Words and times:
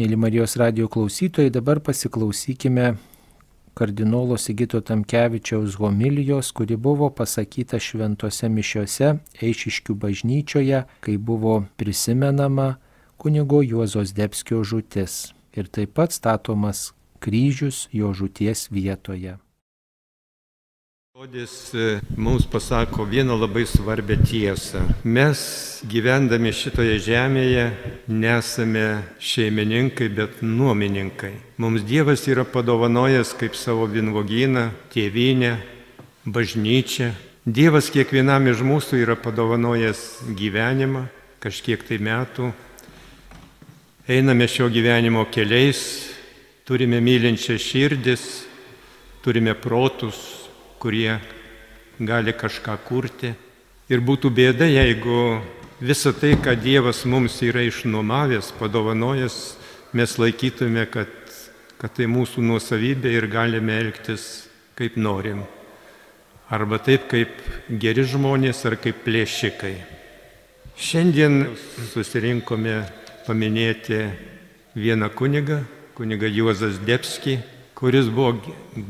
Mėly 0.00 0.16
Marijos 0.16 0.54
radio 0.56 0.86
klausytojai, 0.88 1.50
dabar 1.52 1.76
pasiklausykime 1.84 2.94
kardinolo 3.76 4.38
Sigito 4.40 4.78
Tamkevičiaus 4.80 5.74
homilijos, 5.76 6.54
kuri 6.56 6.78
buvo 6.80 7.10
pasakyta 7.12 7.76
šventose 7.76 8.48
mišiose 8.48 9.10
Eišiškių 9.44 9.98
bažnyčioje, 10.00 10.80
kai 11.04 11.18
buvo 11.18 11.58
prisimenama 11.76 12.78
kunigo 13.20 13.60
Juozos 13.60 14.14
Debskio 14.16 14.62
žūtis 14.64 15.34
ir 15.52 15.68
taip 15.68 15.92
pat 16.00 16.16
statomas 16.16 16.94
kryžius 17.20 17.84
jo 17.92 18.14
žūties 18.16 18.70
vietoje. 18.72 19.36
Žodis 21.20 21.74
e, 21.74 22.00
mums 22.16 22.46
pasako 22.48 23.04
vieną 23.04 23.34
labai 23.36 23.66
svarbę 23.66 24.16
tiesą. 24.16 24.80
Mes 25.04 25.40
gyvendami 25.84 26.48
šitoje 26.48 26.94
žemėje 26.96 27.66
nesame 28.08 29.02
šeimininkai, 29.20 30.08
bet 30.16 30.40
nuomininkai. 30.40 31.34
Mums 31.60 31.84
Dievas 31.84 32.24
yra 32.24 32.46
padovanojęs 32.48 33.34
kaip 33.36 33.52
savo 33.52 33.84
vinvogyną, 33.84 34.70
tėvynę, 34.96 35.52
bažnyčią. 36.24 37.12
Dievas 37.44 37.92
kiekvienam 37.92 38.48
iš 38.48 38.64
mūsų 38.64 39.04
yra 39.04 39.20
padovanojęs 39.20 40.24
gyvenimą, 40.40 41.04
kažkiek 41.44 41.84
tai 41.84 42.00
metų. 42.00 42.48
Einame 44.08 44.48
šio 44.48 44.72
gyvenimo 44.72 45.28
keliais, 45.28 45.84
turime 46.64 47.04
mylinčią 47.04 47.60
širdis, 47.60 48.46
turime 49.20 49.52
protus, 49.52 50.39
kurie 50.80 51.18
gali 52.00 52.32
kažką 52.32 52.76
kurti. 52.88 53.34
Ir 53.90 54.00
būtų 54.00 54.30
bėda, 54.32 54.66
jeigu 54.70 55.40
visą 55.82 56.12
tai, 56.16 56.36
ką 56.40 56.54
Dievas 56.56 57.04
mums 57.04 57.40
yra 57.44 57.62
išnuomavęs, 57.66 58.52
padovanojęs, 58.58 59.38
mes 59.92 60.16
laikytume, 60.18 60.86
kad, 60.88 61.10
kad 61.80 61.96
tai 61.96 62.06
mūsų 62.08 62.44
nuosavybė 62.46 63.12
ir 63.18 63.28
galime 63.30 63.76
elgtis 63.82 64.46
kaip 64.78 64.96
norim. 64.96 65.42
Arba 66.50 66.80
taip 66.82 67.06
kaip 67.10 67.34
geri 67.82 68.06
žmonės 68.06 68.64
ar 68.66 68.78
kaip 68.80 69.04
plėšikai. 69.04 69.76
Šiandien 70.80 71.44
susirinkome 71.92 72.80
paminėti 73.26 74.00
vieną 74.74 75.10
kunigą, 75.12 75.60
kunigą 75.98 76.30
Juozas 76.30 76.80
Debski, 76.86 77.36
kuris 77.80 78.08
buvo 78.12 78.36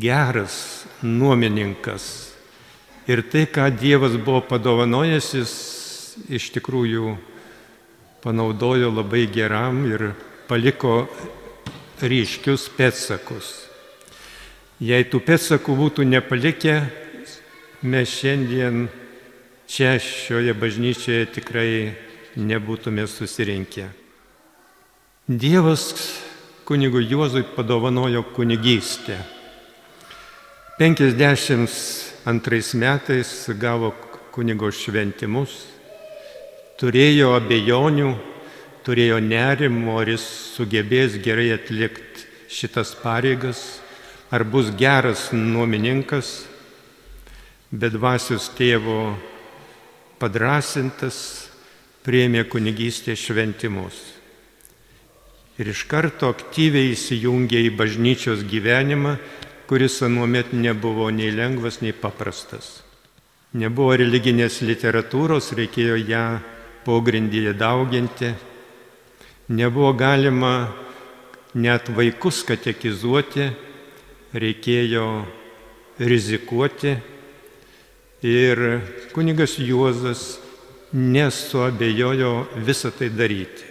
geras 0.03 0.85
nuomininkas. 1.03 2.35
Ir 3.07 3.23
tai, 3.31 3.47
ką 3.47 3.71
Dievas 3.79 4.17
buvo 4.19 4.43
padovanojęs, 4.43 5.29
jis 5.39 5.53
iš 6.27 6.51
tikrųjų 6.57 7.15
panaudojo 8.23 8.91
labai 8.91 9.29
geram 9.31 9.85
ir 9.87 10.11
paliko 10.51 11.05
ryškius 12.03 12.67
pėtsakus. 12.75 13.53
Jei 14.83 15.07
tų 15.07 15.21
pėtsakų 15.23 15.77
būtų 15.77 16.07
nepalikę, 16.09 16.75
mes 17.87 18.11
šiandien 18.11 18.89
čia 19.71 20.01
šioje 20.03 20.55
bažnyčioje 20.59 21.31
tikrai 21.37 21.71
nebūtume 22.35 23.07
susirinkę. 23.07 23.87
Dievas 25.31 25.93
kunigui 26.71 27.07
Juozui 27.11 27.43
padovanojo 27.43 28.23
kunigystę. 28.23 29.19
52 30.79 32.75
metais 32.75 33.51
gavo 33.59 33.91
kunigo 34.31 34.71
šventimus, 34.71 35.51
turėjo 36.79 37.33
abejonių, 37.41 38.13
turėjo 38.87 39.19
nerimo, 39.19 39.97
ar 39.99 40.13
jis 40.13 40.29
sugebės 40.55 41.19
gerai 41.19 41.49
atlikti 41.57 42.29
šitas 42.47 42.95
pareigas, 43.03 43.83
ar 44.31 44.47
bus 44.47 44.71
geras 44.71 45.33
nuomininkas, 45.35 46.47
bet 47.75 47.99
dvasios 47.99 48.47
tėvo 48.55 49.19
padrasintas 50.23 51.51
priemė 52.07 52.47
kunigystės 52.47 53.27
šventimus 53.27 54.20
ir 55.61 55.69
iš 55.69 55.85
karto 55.85 56.31
aktyviai 56.33 56.95
įsijungė 56.95 57.61
į 57.69 57.75
bažnyčios 57.77 58.47
gyvenimą, 58.49 59.19
kuris 59.69 59.99
anuomet 60.07 60.55
nebuvo 60.57 61.11
nei 61.13 61.29
lengvas, 61.37 61.83
nei 61.85 61.93
paprastas. 61.93 62.81
Nebuvo 63.53 63.93
religinės 64.01 64.63
literatūros, 64.65 65.53
reikėjo 65.59 65.99
ją 66.09 66.25
pogrindyje 66.87 67.53
dauginti. 67.61 68.33
Nebuvo 69.53 69.93
galima 69.99 70.71
net 71.53 71.91
vaikus 71.93 72.41
katekizuoti, 72.49 73.51
reikėjo 74.33 75.07
rizikuoti. 76.01 76.95
Ir 78.25 78.63
kunigas 79.13 79.59
Juozas 79.61 80.39
nesuabejojo 80.93 82.33
visą 82.65 82.95
tai 82.97 83.11
daryti. 83.13 83.70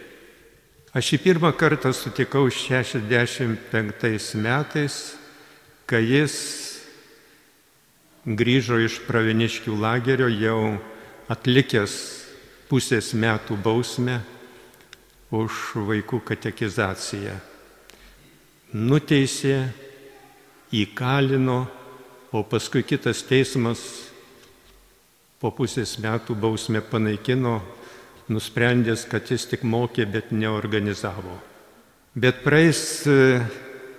Aš 0.89 1.11
jį 1.13 1.17
pirmą 1.21 1.51
kartą 1.53 1.91
sutikau 1.93 2.47
65 2.49 4.31
metais, 4.41 4.95
kai 5.85 6.01
jis 6.01 6.37
grįžo 8.25 8.79
iš 8.81 8.95
praviniškių 9.05 9.75
lagerio 9.77 10.25
jau 10.33 10.79
atlikęs 11.29 11.93
pusės 12.71 13.13
metų 13.13 13.59
bausmę 13.61 14.17
už 15.29 15.61
vaikų 15.91 16.23
katekizaciją. 16.25 17.37
Nuteisė, 18.73 19.69
įkalino, 20.73 21.67
o 22.33 22.41
paskui 22.41 22.81
kitas 22.81 23.21
teismas 23.29 24.09
po 25.37 25.53
pusės 25.53 25.99
metų 26.01 26.33
bausmę 26.33 26.81
panaikino 26.81 27.59
nusprendęs, 28.29 29.05
kad 29.09 29.25
jis 29.29 29.47
tik 29.49 29.65
mokė, 29.65 30.05
bet 30.09 30.31
neorganizavo. 30.31 31.37
Bet 32.19 32.43
praeis 32.45 32.81
e, 33.07 33.39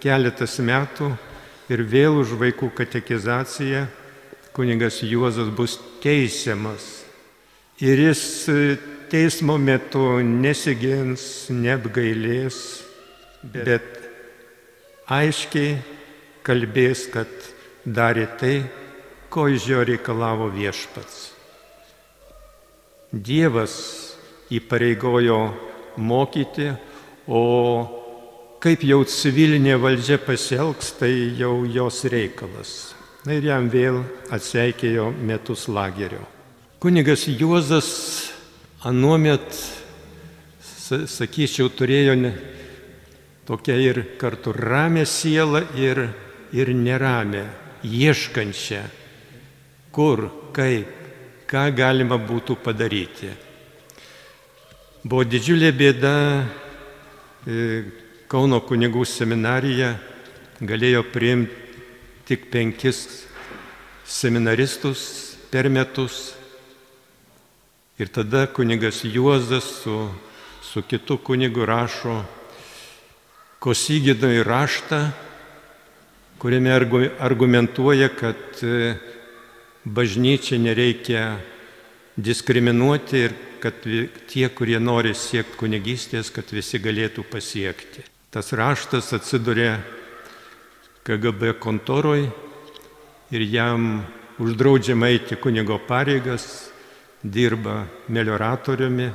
keletas 0.02 0.58
metų 0.62 1.10
ir 1.70 1.82
vėl 1.86 2.20
už 2.22 2.34
vaikų 2.40 2.70
katekizaciją 2.78 3.86
kuningas 4.52 5.02
Juozas 5.02 5.50
bus 5.54 5.78
teisiamas. 6.02 7.04
Ir 7.80 8.02
jis 8.08 8.22
e, 8.50 8.76
teismo 9.10 9.56
metu 9.58 10.20
nesigins, 10.22 11.48
neapgailės, 11.50 12.58
bet 13.42 13.86
aiškiai 15.10 15.78
kalbės, 16.46 17.06
kad 17.10 17.30
darė 17.86 18.26
tai, 18.38 18.54
ko 19.30 19.46
iš 19.48 19.66
jo 19.70 19.82
reikalavo 19.86 20.50
viešpats. 20.52 21.30
Dievas 23.10 24.09
įpareigojo 24.50 25.40
mokyti, 26.00 26.70
o 27.30 27.42
kaip 28.60 28.84
jau 28.84 29.00
civilinė 29.08 29.76
valdžia 29.80 30.18
pasielgs, 30.22 30.94
tai 30.98 31.12
jau 31.38 31.62
jos 31.64 32.04
reikalas. 32.10 32.94
Na 33.24 33.36
ir 33.36 33.44
jam 33.50 33.68
vėl 33.68 34.00
atseikėjo 34.32 35.10
metus 35.12 35.66
lagerio. 35.68 36.22
Kunigas 36.80 37.26
Juozas 37.28 37.90
anuomet, 38.88 39.44
sakyčiau, 40.60 41.68
turėjo 41.68 42.14
ne, 42.16 42.30
tokia 43.44 43.76
ir 43.76 44.00
kartu 44.20 44.54
ramę 44.56 45.04
sielą 45.04 45.66
ir, 45.76 46.06
ir 46.56 46.72
neramę, 46.72 47.44
ieškančią, 47.84 48.80
kur, 49.92 50.24
kaip, 50.56 50.88
ką 51.50 51.68
galima 51.76 52.16
būtų 52.16 52.56
padaryti. 52.64 53.34
Buvo 55.00 55.22
didžiulė 55.24 55.70
bėda, 55.72 56.44
e, 57.48 57.84
Kauno 58.28 58.58
kunigų 58.60 59.06
seminarija 59.08 59.94
galėjo 60.60 61.00
priimti 61.08 61.56
tik 62.28 62.50
penkis 62.52 63.24
seminaristus 64.04 65.00
per 65.48 65.70
metus. 65.72 66.34
Ir 67.96 68.12
tada 68.12 68.44
kunigas 68.46 69.00
Juozas 69.08 69.64
su, 69.80 69.96
su 70.60 70.82
kitu 70.84 71.16
kunigu 71.16 71.64
rašo 71.64 72.20
Kosygido 73.58 74.28
į 74.28 74.44
raštą, 74.44 75.00
kuriame 76.38 76.76
argumentuoja, 77.24 78.12
kad 78.12 78.60
e, 78.60 78.98
bažnyčia 79.84 80.60
nereikia 80.60 81.24
diskriminuoti 82.24 83.24
ir 83.26 83.34
kad 83.60 83.84
tie, 84.30 84.48
kurie 84.56 84.78
nori 84.80 85.12
siekti 85.14 85.58
kunigystės, 85.60 86.30
kad 86.32 86.48
visi 86.52 86.80
galėtų 86.80 87.24
pasiekti. 87.28 88.04
Tas 88.30 88.52
raštas 88.56 89.10
atsidurė 89.16 89.74
KGB 91.04 91.56
kontoroj 91.60 92.28
ir 93.34 93.44
jam 93.50 94.04
uždraudžiama 94.40 95.10
eiti 95.10 95.36
kunigo 95.36 95.80
pareigas, 95.88 96.70
dirba 97.22 97.84
melioratoriumi. 98.08 99.10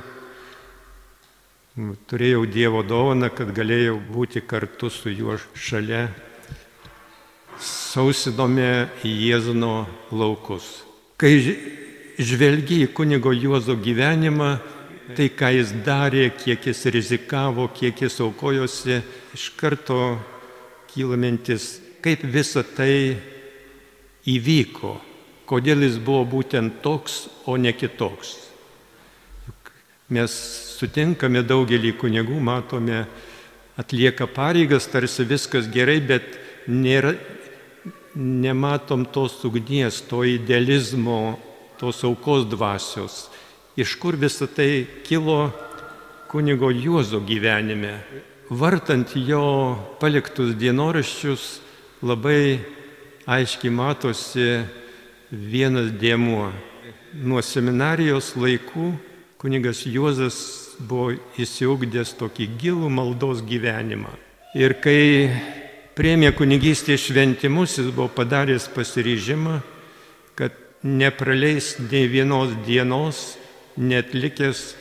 turėjau 2.08 2.46
Dievo 2.48 2.82
dovaną, 2.82 3.28
kad 3.28 3.50
galėjau 3.52 3.98
būti 4.00 4.40
kartu 4.40 4.88
su 4.90 5.10
juo 5.10 5.36
šalia. 5.54 6.06
Sausinome 7.60 8.88
į 9.04 9.12
Jėzuno 9.30 9.86
laukus. 10.12 10.84
Kai 11.16 11.34
žvelgi 12.18 12.82
į 12.86 12.92
kunigo 12.96 13.32
Juozo 13.34 13.76
gyvenimą, 13.76 14.56
tai 15.16 15.28
ką 15.30 15.52
jis 15.54 15.72
darė, 15.86 16.30
kiek 16.34 16.64
jis 16.66 16.82
rizikavo, 16.90 17.68
kiek 17.74 18.00
jis 18.02 18.18
aukojosi, 18.24 19.00
iš 19.36 19.50
karto 19.58 20.16
kyla 20.90 21.18
mintis, 21.20 21.76
kaip 22.02 22.24
visa 22.24 22.64
tai 22.64 23.16
įvyko, 24.26 24.96
kodėl 25.46 25.86
jis 25.86 26.00
buvo 26.02 26.24
būtent 26.36 26.80
toks, 26.82 27.26
o 27.46 27.56
ne 27.60 27.72
kitoks. 27.76 28.34
Mes 30.10 30.32
sutinkame 30.78 31.42
daugelį 31.42 31.92
kunigų, 31.98 32.38
matome, 32.42 33.04
atlieka 33.78 34.26
pareigas, 34.30 34.86
tarsi 34.90 35.26
viskas 35.26 35.66
gerai, 35.70 35.98
bet 36.00 36.38
nėra, 36.66 37.14
nematom 38.16 39.04
tos 39.12 39.38
ugnies, 39.44 40.00
to 40.08 40.22
idealizmo, 40.24 41.36
tos 41.78 42.02
aukos 42.04 42.46
dvasios. 42.48 43.26
Iš 43.76 43.96
kur 44.00 44.16
visą 44.16 44.48
tai 44.48 44.86
kilo 45.04 45.50
kunigo 46.28 46.70
Juozo 46.70 47.20
gyvenime. 47.20 47.98
Vartant 48.50 49.12
jo 49.16 49.76
paliktus 50.00 50.54
dienoraščius 50.56 51.44
labai 52.06 52.60
aiškiai 53.26 53.72
matosi 53.74 54.46
vienas 55.30 55.90
dėmuo. 56.00 56.50
Nuo 57.16 57.42
seminarijos 57.42 58.34
laikų 58.36 58.92
kunigas 59.40 59.84
Juozas 59.86 60.38
buvo 60.78 61.14
įsiugdęs 61.40 62.14
tokį 62.20 62.48
gilų 62.60 62.90
maldos 62.92 63.42
gyvenimą. 63.46 64.12
Ir 64.56 64.76
kai 64.80 65.30
priemė 65.96 66.32
kunigystės 66.36 67.08
šventimus, 67.08 67.78
jis 67.78 67.90
buvo 67.90 68.08
padaręs 68.12 68.68
pasiryžimą, 68.72 69.60
kad 70.36 70.54
nepraleis 70.86 71.74
nei 71.90 72.06
vienos 72.06 72.54
dienos, 72.66 73.36
net 73.76 74.14
likęs 74.14 74.74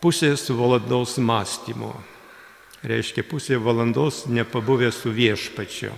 pusės 0.00 0.48
valandos 0.54 1.18
mąstymo. 1.20 1.92
Reiškia, 2.88 3.24
pusė 3.26 3.58
valandos 3.58 4.24
nepabuvęs 4.30 5.02
su 5.02 5.10
viešpačiu. 5.12 5.90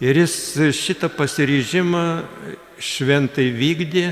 Ir 0.00 0.16
jis 0.22 0.34
šitą 0.78 1.10
pasiryžimą 1.12 2.04
šventai 2.80 3.48
vykdė, 3.52 4.06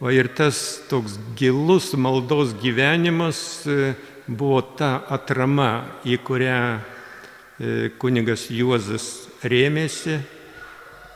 o 0.00 0.08
ir 0.14 0.30
tas 0.32 0.80
toks 0.88 1.18
gilus 1.36 1.90
maldos 1.98 2.54
gyvenimas 2.62 3.66
e, 3.68 3.92
buvo 4.30 4.62
ta 4.78 5.02
atrama, 5.10 6.00
į 6.06 6.16
kurią 6.24 6.60
e, 6.78 7.90
kunigas 8.00 8.46
Juozas 8.54 9.10
rėmėsi 9.44 10.16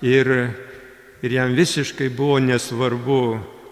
ir, 0.05 0.33
ir 1.25 1.33
jam 1.33 1.55
visiškai 1.57 2.11
buvo 2.13 2.37
nesvarbu, 2.39 3.19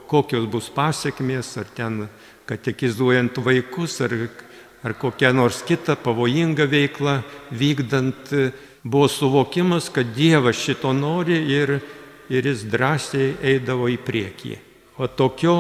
kokios 0.09 0.47
bus 0.49 0.71
pasiekmės, 0.73 1.51
ar 1.61 1.69
ten 1.77 2.07
katekizuojant 2.49 3.37
vaikus, 3.45 3.99
ar, 4.01 4.15
ar 4.81 4.97
kokią 4.97 5.35
nors 5.37 5.61
kitą 5.69 5.99
pavojingą 6.01 6.65
veiklą 6.73 7.19
vykdant 7.53 8.33
buvo 8.83 9.09
suvokimas, 9.13 9.91
kad 9.93 10.15
Dievas 10.17 10.57
šito 10.65 10.95
nori 10.97 11.43
ir, 11.53 11.77
ir 12.33 12.49
jis 12.49 12.65
drąsiai 12.73 13.35
eidavo 13.53 13.91
į 13.93 14.01
priekį. 14.01 14.57
O 14.97 15.09
tokio 15.09 15.57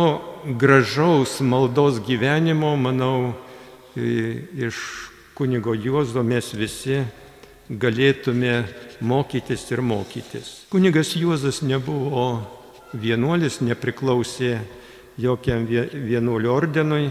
gražaus 0.60 1.40
maldos 1.44 2.00
gyvenimo, 2.04 2.72
manau, 2.76 3.34
iš 3.96 4.80
kunigo 5.36 5.74
Juozo 5.76 6.24
mes 6.24 6.54
visi 6.56 7.02
galėtume 7.70 8.62
mokytis 9.00 9.64
ir 9.70 9.82
mokytis. 9.82 10.50
Kunigas 10.72 11.14
Juozas 11.16 11.62
nebuvo 11.62 12.42
vienuolis, 12.92 13.60
nepriklausė 13.62 14.58
jokiam 15.20 15.66
vienuolio 15.66 16.54
ordenui, 16.54 17.10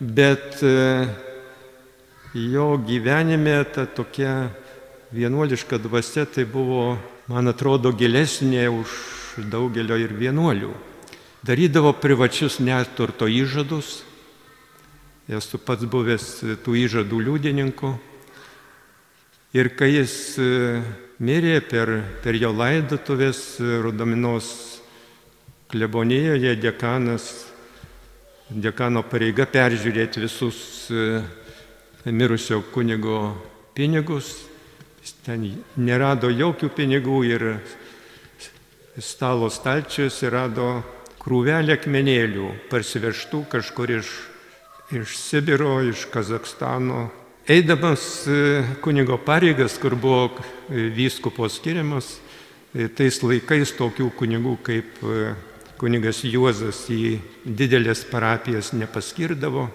bet 0.00 0.62
e, 0.62 1.06
jo 2.34 2.76
gyvenime 2.86 3.58
ta 3.74 3.86
tokia 3.86 4.48
vienuoliška 5.12 5.78
dvasia 5.78 6.26
tai 6.26 6.44
buvo, 6.44 6.96
man 7.30 7.48
atrodo, 7.48 7.92
gilesnė 7.92 8.66
už 8.70 8.98
daugelio 9.50 9.98
ir 10.00 10.14
vienuolių. 10.16 10.72
Darydavo 11.46 11.92
privačius 11.94 12.58
neturto 12.58 13.28
įžadus. 13.30 14.02
Esu 15.30 15.58
pats 15.58 15.86
buvęs 15.86 16.26
tų 16.64 16.74
įžadų 16.86 17.20
liudininku. 17.28 17.94
Ir 19.54 19.70
kai 19.78 19.92
jis 19.92 20.14
e, 20.42 20.48
mirė 21.22 21.60
per, 21.62 21.92
per 22.22 22.34
jo 22.34 22.50
laidotuvės 22.50 23.60
Rudominos 23.84 24.48
klebonijoje, 25.70 26.56
dekanas, 26.58 27.28
dekano 28.50 29.04
pareiga 29.06 29.46
peržiūrėti 29.50 30.22
visus 30.22 30.58
e, 30.90 31.22
mirusio 32.10 32.60
kunigo 32.74 33.20
pinigus, 33.74 34.34
ten 35.26 35.46
nerado 35.78 36.30
jokių 36.30 36.70
pinigų 36.74 37.18
ir 37.26 37.44
stalo 38.98 39.50
stalčiuose 39.52 40.30
rado 40.30 40.68
krūvelę 41.22 41.74
akmenėlių 41.76 42.48
parsivežtų 42.70 43.42
kažkur 43.50 43.92
iš, 43.98 44.10
iš 44.94 45.16
Sibiro, 45.18 45.78
iš 45.82 46.06
Kazakstano. 46.12 47.08
Eidamas 47.48 48.26
e, 48.26 48.64
kunigo 48.82 49.16
pareigas, 49.18 49.78
kur 49.78 49.94
buvo 49.94 50.34
e, 50.68 50.88
vyskupo 50.90 51.46
skiriamas, 51.46 52.16
e, 52.74 52.88
tais 52.90 53.20
laikais 53.22 53.70
tokių 53.78 54.08
kunigų 54.18 54.54
kaip 54.66 54.96
kunigas 55.78 56.24
Juozas 56.26 56.80
į 56.90 57.20
didelės 57.46 58.00
parapijas 58.10 58.72
nepaskirdavo, 58.74 59.68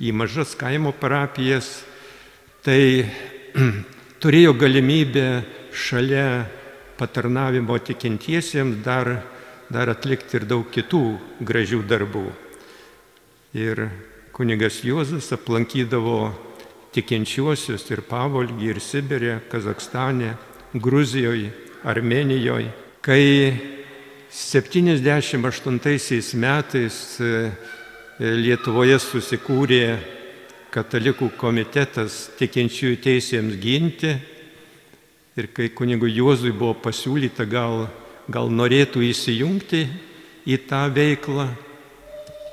į 0.00 0.12
mažas 0.16 0.54
kaimo 0.56 0.94
parapijas, 0.96 1.82
tai 2.64 3.04
turėjo 4.24 4.54
galimybę 4.56 5.26
šalia 5.68 6.46
patarnavimo 6.96 7.76
tikintiesiems 7.76 8.80
dar, 8.80 9.18
dar 9.68 9.92
atlikti 9.92 10.40
ir 10.40 10.48
daug 10.48 10.64
kitų 10.72 11.02
gražių 11.44 11.82
darbų. 11.92 12.24
Ir 13.52 13.84
kunigas 14.32 14.84
Juozas 14.84 15.32
aplankydavo 15.34 16.32
tikinčiuosius 16.92 17.84
ir 17.92 18.00
Pavolgį, 18.08 18.70
ir 18.72 18.80
Sibirė, 18.80 19.34
Kazakstane, 19.52 20.32
Gruzijoje, 20.72 21.50
Armenijoje. 21.84 22.70
Kai 23.04 23.52
78 24.32 26.40
metais 26.40 27.20
e, 27.20 27.50
Lietuvoje 28.22 28.96
susikūrė 29.02 29.98
katalikų 30.72 31.28
komitetas 31.36 32.30
tikinčiųjų 32.38 32.96
teisėms 33.04 33.58
ginti 33.60 34.14
ir 35.36 35.46
kai 35.52 35.68
kunigu 35.76 36.08
Juozui 36.08 36.52
buvo 36.52 36.74
pasiūlyta, 36.80 37.44
gal, 37.44 37.88
gal 38.32 38.48
norėtų 38.48 39.02
įsijungti 39.10 39.84
į 40.48 40.56
tą 40.68 40.86
veiklą, 40.92 41.48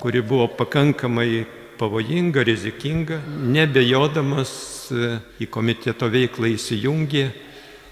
kuri 0.03 0.21
buvo 0.23 0.47
pakankamai 0.59 1.58
pavojinga, 1.79 2.43
rizikinga, 2.43 3.21
nebejodamas 3.55 4.51
e, 4.91 5.13
į 5.39 5.47
komiteto 5.51 6.09
veiklą 6.11 6.51
įsijungė, 6.51 7.25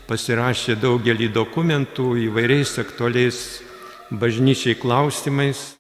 pasirašė 0.08 0.76
daugelį 0.82 1.30
dokumentų 1.36 2.12
įvairiais 2.28 2.78
aktualiais 2.84 3.40
bažnyčiai 4.12 4.78
klausimais. 4.80 5.74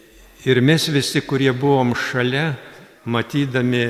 Ir 0.47 0.61
mes 0.63 0.87
visi, 0.93 1.21
kurie 1.25 1.51
buvom 1.51 1.91
šalia, 1.97 2.53
matydami 3.07 3.85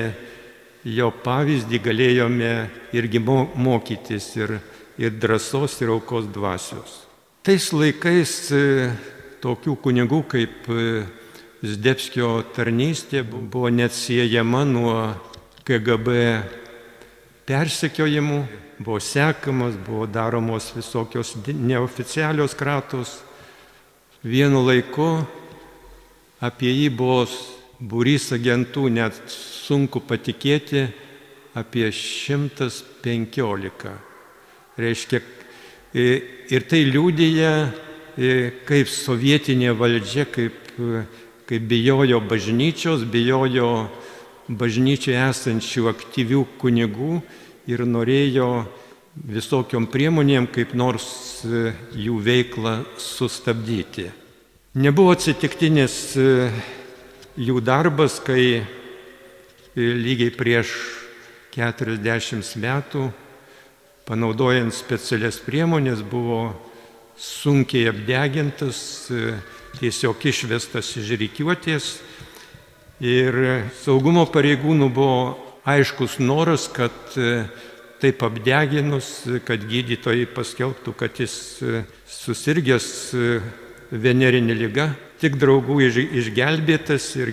jo 0.88 1.10
pavyzdį 1.22 1.80
galėjome 1.84 2.52
irgi 2.96 3.20
mokytis 3.22 4.32
ir, 4.38 4.56
ir 4.98 5.14
drąsos, 5.14 5.78
ir 5.82 5.92
aukos 5.94 6.26
dvasios. 6.34 7.04
Tais 7.46 7.70
laikais 7.72 8.32
e, 8.52 8.90
tokių 9.42 9.76
kunigų 9.82 10.22
kaip 10.30 10.66
e, 10.74 11.06
Zdebskio 11.58 12.44
tarnystė 12.54 13.24
buvo 13.26 13.66
net 13.74 13.90
siejama 13.90 14.60
nuo 14.62 14.92
KGB 15.66 16.12
persekiojimų, 17.48 18.36
buvo 18.78 19.00
sekamas, 19.02 19.74
buvo 19.82 20.06
daromos 20.06 20.68
visokios 20.76 21.34
neoficialios 21.50 22.54
kratos. 22.54 23.16
Vienu 24.22 24.62
laiku 24.68 25.26
apie 26.38 26.70
jį 26.70 26.94
buvo 26.94 27.26
būrys 27.82 28.30
agentų, 28.38 28.86
net 28.94 29.18
sunku 29.26 29.98
patikėti, 29.98 30.86
apie 31.58 31.90
115. 31.90 33.98
Reiškia, 34.78 35.26
ir 36.54 36.70
tai 36.70 36.86
liūdėja, 36.86 37.54
kaip 38.62 38.86
sovietinė 38.86 39.74
valdžia, 39.74 40.30
kaip 40.30 40.54
kai 41.48 41.58
bijojo 41.58 42.20
bažnyčios, 42.28 43.06
bijojo 43.08 43.88
bažnyčiai 44.48 45.16
esančių 45.30 45.86
aktyvių 45.88 46.42
kunigų 46.60 47.22
ir 47.72 47.84
norėjo 47.88 48.50
visokiom 49.16 49.86
priemonėm 49.88 50.50
kaip 50.52 50.74
nors 50.76 51.06
e, 51.48 51.72
jų 51.96 52.18
veiklą 52.24 52.74
sustabdyti. 53.00 54.10
Nebuvo 54.76 55.14
atsitiktinis 55.16 55.96
e, 56.20 56.50
jų 57.40 57.62
darbas, 57.64 58.18
kai 58.20 58.60
e, 58.60 58.62
lygiai 59.76 60.34
prieš 60.36 60.74
40 61.56 62.60
metų, 62.60 63.08
panaudojant 64.04 64.76
specialias 64.76 65.40
priemonės, 65.40 66.04
buvo 66.04 66.52
sunkiai 67.18 67.88
apdegintas, 67.88 69.08
tiesiog 69.78 70.26
išvestas 70.30 70.90
iš 71.00 71.14
reikiuotės 71.20 71.88
ir 73.00 73.40
saugumo 73.80 74.26
pareigūnų 74.30 74.90
buvo 74.92 75.18
aiškus 75.68 76.18
noras, 76.22 76.66
kad 76.72 77.16
taip 78.00 78.22
apdeginus, 78.22 79.26
kad 79.46 79.62
gydytojai 79.66 80.26
paskelbtų, 80.30 80.94
kad 80.98 81.18
jis 81.18 81.34
e, 81.62 81.82
susirgęs 82.06 82.88
e, 83.14 83.38
venerinė 83.90 84.54
lyga, 84.54 84.92
tik 85.18 85.38
draugų 85.40 85.80
išgelbėtas 85.88 87.08
ir 87.18 87.32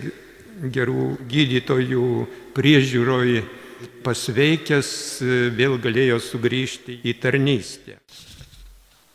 gerų 0.73 1.11
gydytojų 1.29 2.07
priežiūroje 2.57 3.43
pasveikęs 4.05 4.89
e, 5.21 5.37
vėl 5.53 5.77
galėjo 5.81 6.19
sugrįžti 6.23 7.01
į 7.05 7.15
tarnystę. 7.21 7.99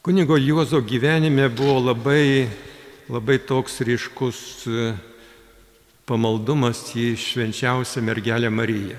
Kunigo 0.01 0.39
Juozo 0.41 0.81
gyvenime 0.81 1.51
buvo 1.53 1.81
labai, 1.91 2.47
labai 3.11 3.41
toks 3.43 3.81
ryškus 3.83 4.41
pamaldumas 6.07 6.85
į 6.95 7.17
švenčiausią 7.19 8.03
mergelę 8.07 8.51
Mariją. 8.55 8.99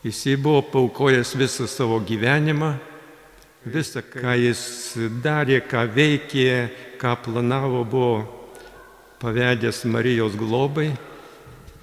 Jisai 0.00 0.38
buvo 0.40 0.62
paukojęs 0.72 1.34
visą 1.36 1.66
savo 1.68 1.98
gyvenimą, 2.00 2.70
visą, 3.68 4.00
ką 4.00 4.32
jis 4.40 4.62
darė, 5.20 5.60
ką 5.60 5.84
veikė, 5.92 6.48
ką 6.96 7.14
planavo, 7.26 7.84
buvo 7.84 8.16
pavedęs 9.20 9.84
Marijos 9.84 10.38
globai, 10.38 10.94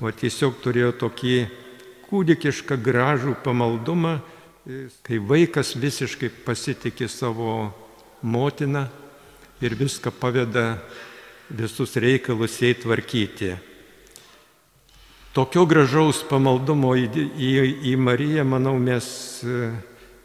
o 0.01 0.09
tiesiog 0.09 0.57
turėjo 0.65 0.95
tokį 1.05 1.37
kūdikišką 2.09 2.81
gražų 2.81 3.37
pamaldumą, 3.45 4.17
kai 5.05 5.21
vaikas 5.21 5.75
visiškai 5.77 6.33
pasitikė 6.45 7.11
savo 7.11 7.69
motiną 8.25 8.87
ir 9.61 9.75
viską 9.75 10.11
paveda 10.11 10.77
visus 11.49 11.95
reikalus 11.95 12.61
jai 12.61 12.73
tvarkyti. 12.73 13.55
Tokio 15.35 15.65
gražaus 15.67 16.23
pamaldumo 16.29 16.95
į, 16.95 17.09
į, 17.35 17.49
į 17.91 17.95
Mariją, 17.99 18.43
manau, 18.47 18.77
mes, 18.79 19.43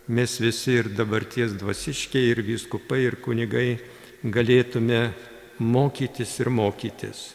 mes 0.07 0.41
visi 0.41 0.71
ir 0.79 0.89
dabarties 0.95 1.53
dvasiškiai, 1.59 2.31
ir 2.31 2.43
vyskupai, 2.47 3.01
ir 3.09 3.17
kunigai 3.23 3.79
galėtume 4.23 5.13
mokytis 5.59 6.41
ir 6.41 6.49
mokytis. 6.55 7.35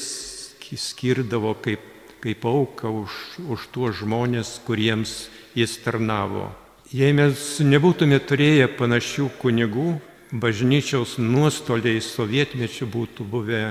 skirdavo 0.75 1.55
kaip, 1.63 1.81
kaip 2.21 2.45
auka 2.49 2.91
už, 2.91 3.15
už 3.47 3.69
tuos 3.73 4.01
žmonės, 4.01 4.59
kuriems 4.67 5.29
jis 5.57 5.77
tarnavo. 5.85 6.51
Jei 6.95 7.15
mes 7.17 7.39
nebūtume 7.65 8.19
turėję 8.27 8.69
panašių 8.77 9.29
kunigų, 9.41 9.95
bažnyčiaus 10.35 11.17
nuostoliai 11.23 12.03
sovietmečių 12.03 12.89
būtų 12.91 13.27
buvę 13.31 13.63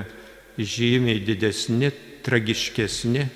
žymiai 0.58 1.22
didesni, 1.24 1.90
tragiškesni. 2.24 3.26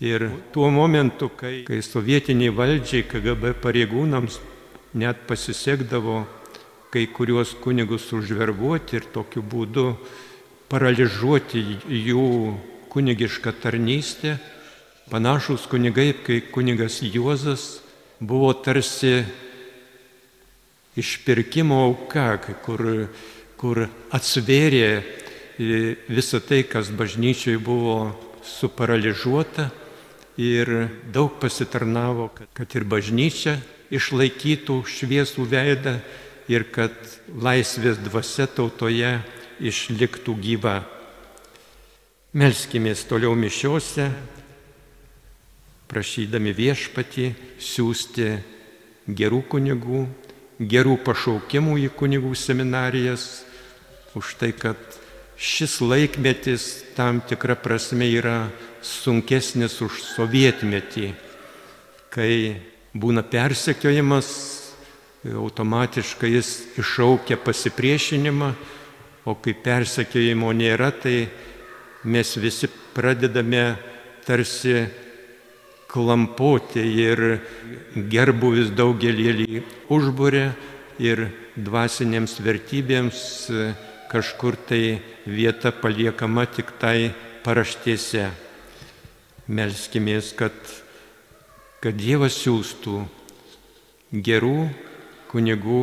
Ir 0.00 0.28
tuo 0.54 0.70
momentu, 0.70 1.28
kai, 1.34 1.64
kai 1.66 1.80
sovietiniai 1.82 2.54
valdžiai 2.54 3.06
KGB 3.10 3.56
pareigūnams 3.58 4.38
net 4.94 5.26
pasisekdavo 5.26 6.22
kai 6.90 7.06
kuriuos 7.12 7.56
kunigus 7.60 8.06
užverbuoti 8.16 8.96
ir 8.96 9.08
tokiu 9.12 9.42
būdu 9.44 9.90
paralyžuoti 10.72 11.60
jų 12.08 12.28
kunigišką 12.88 13.52
tarnystę. 13.60 14.38
Panašus 15.08 15.66
kunigai, 15.68 16.12
kai 16.24 16.40
kunigas 16.52 17.00
Juozas 17.02 17.80
buvo 18.20 18.52
tarsi 18.52 19.22
išpirkimo 20.98 21.78
auka, 21.86 22.36
kur, 22.64 23.08
kur 23.56 23.84
atsvėrė 24.12 24.90
visą 25.58 26.40
tai, 26.40 26.62
kas 26.62 26.90
bažnyčiai 26.94 27.58
buvo 27.58 28.14
suparaližuota 28.46 29.68
ir 30.38 30.88
daug 31.10 31.34
pasitarnavo, 31.42 32.30
kad 32.54 32.74
ir 32.78 32.86
bažnyčia 32.86 33.58
išlaikytų 33.90 34.82
šviesų 34.86 35.46
veidą 35.50 35.98
ir 36.48 36.64
kad 36.70 36.94
laisvės 37.34 37.98
dvasia 38.04 38.46
tautoje 38.46 39.18
išliktų 39.58 40.36
gyva. 40.38 40.78
Melskimės 42.38 43.02
toliau 43.08 43.34
mišiuose, 43.34 44.06
prašydami 45.88 46.52
viešpatį 46.54 47.32
siūsti 47.58 48.30
gerų 49.08 49.42
kunigų, 49.50 50.04
gerų 50.60 50.98
pašaukimų 51.02 51.78
į 51.88 51.90
kunigų 51.98 52.34
seminarijas, 52.36 53.44
už 54.18 54.36
tai, 54.40 54.52
kad 54.52 54.78
šis 55.38 55.80
laikmetis 55.80 56.66
tam 56.96 57.20
tikra 57.22 57.54
prasme 57.54 58.08
yra 58.10 58.48
sunkesnis 58.82 59.78
už 59.84 60.02
sovietmetį, 60.02 61.12
kai 62.10 62.32
būna 62.98 63.22
persekiojimas 63.22 64.28
automatiškai 65.28 66.30
jis 66.32 66.50
iššaukia 66.78 67.38
pasipriešinimą, 67.42 68.52
o 69.28 69.34
kai 69.38 69.54
persekėjimo 69.54 70.50
nėra, 70.56 70.90
tai 70.90 71.28
mes 72.08 72.34
visi 72.40 72.70
pradedame 72.94 73.76
tarsi 74.26 74.86
klampoti 75.88 76.82
ir 76.82 77.22
gerbuvis 78.10 78.72
daugelį 78.76 79.62
užbūrė 79.92 80.46
ir 80.98 81.28
dvasinėms 81.54 82.38
vertybėms 82.42 83.22
kažkur 84.08 84.56
tai 84.68 85.00
vieta 85.26 85.72
paliekama 85.72 86.46
tik 86.48 86.72
tai 86.80 87.12
paraštėse. 87.44 88.28
Melskimės, 89.48 90.34
kad, 90.36 90.52
kad 91.80 91.96
Dievas 91.96 92.36
siūstų 92.42 93.00
gerų 94.12 94.68
kunigų 95.30 95.82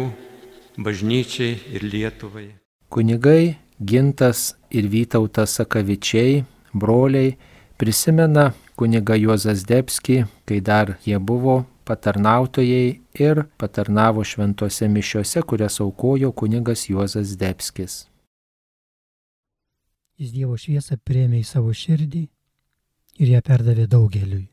bažnyčiai 0.77 1.57
ir 1.73 1.85
Lietuvai. 1.85 2.47
Kunigai 2.93 3.57
Gintas 3.81 4.53
ir 4.71 4.87
Vytautas 4.87 5.57
Sakavičiai, 5.57 6.45
broliai, 6.73 7.35
prisimena 7.77 8.53
kuniga 8.75 9.17
Juozas 9.19 9.65
Debski, 9.67 10.23
kai 10.45 10.61
dar 10.61 10.95
jie 11.03 11.19
buvo 11.19 11.65
patarnautojai 11.85 13.01
ir 13.19 13.43
patarnavo 13.57 14.23
šventose 14.23 14.87
mišiuose, 14.87 15.41
kurias 15.41 15.79
aukojo 15.81 16.31
kunigas 16.31 16.89
Juozas 16.89 17.35
Debskis. 17.37 18.14
Jis 20.15 20.31
Dievo 20.31 20.55
šviesą 20.55 20.95
priemė 21.03 21.41
į 21.41 21.47
savo 21.47 21.73
širdį 21.75 22.21
ir 23.19 23.31
ją 23.33 23.41
perdavė 23.43 23.87
daugeliui. 23.91 24.45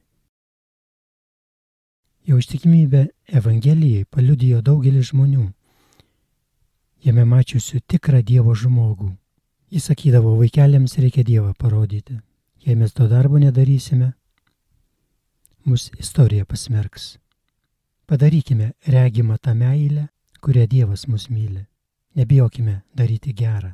Jo 2.26 2.38
ištikimybę 2.38 3.02
Evangelijai 3.38 4.07
paliudijo 4.11 4.61
daugelis 4.62 5.11
žmonių, 5.11 5.45
jame 7.07 7.25
mačiusių 7.26 7.81
tikrą 7.87 8.23
Dievo 8.26 8.54
žmogų. 8.59 9.12
Jis 9.73 9.87
sakydavo, 9.88 10.35
vaikeliams 10.38 10.99
reikia 11.00 11.23
Dievą 11.25 11.54
parodyti. 11.59 12.19
Jei 12.62 12.76
mes 12.76 12.92
to 12.92 13.07
darbo 13.11 13.38
nedarysime, 13.42 14.12
mus 15.64 15.90
istorija 15.99 16.45
pasmerks. 16.45 17.16
Padarykime 18.07 18.73
regimą 18.87 19.38
tą 19.38 19.54
meilę, 19.54 20.09
kurią 20.40 20.66
Dievas 20.66 21.07
mus 21.09 21.31
myli. 21.31 21.64
Nebijokime 22.14 22.81
daryti 22.95 23.35
gerą. 23.35 23.73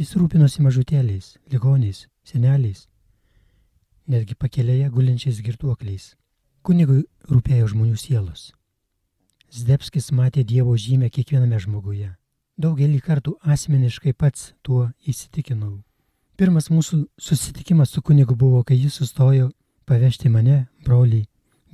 Jis 0.00 0.14
rūpinosi 0.16 0.62
mažutėliais, 0.64 1.34
ligoniais, 1.52 2.06
seneliais, 2.24 2.86
netgi 4.08 4.32
pakelėje 4.32 4.86
gulinčiais 4.94 5.42
girtuokliais. 5.44 6.14
Kunigui 6.64 7.02
rūpėjo 7.28 7.66
žmonių 7.74 7.98
sielos. 8.00 8.46
Zdebskis 9.52 10.08
matė 10.16 10.40
Dievo 10.40 10.72
žymę 10.72 11.10
kiekviename 11.12 11.60
žmoguje. 11.60 12.14
Daugelį 12.56 13.02
kartų 13.04 13.36
asmeniškai 13.44 14.14
pats 14.16 14.54
tuo 14.64 14.86
įsitikinau. 15.04 15.82
Pirmas 16.40 16.70
mūsų 16.72 17.02
susitikimas 17.20 17.92
su 17.92 18.00
kunigu 18.00 18.32
buvo, 18.32 18.64
kai 18.64 18.80
jis 18.80 18.96
sustojo 19.02 19.50
pavežti 19.84 20.32
mane, 20.32 20.62
brolį, 20.80 21.26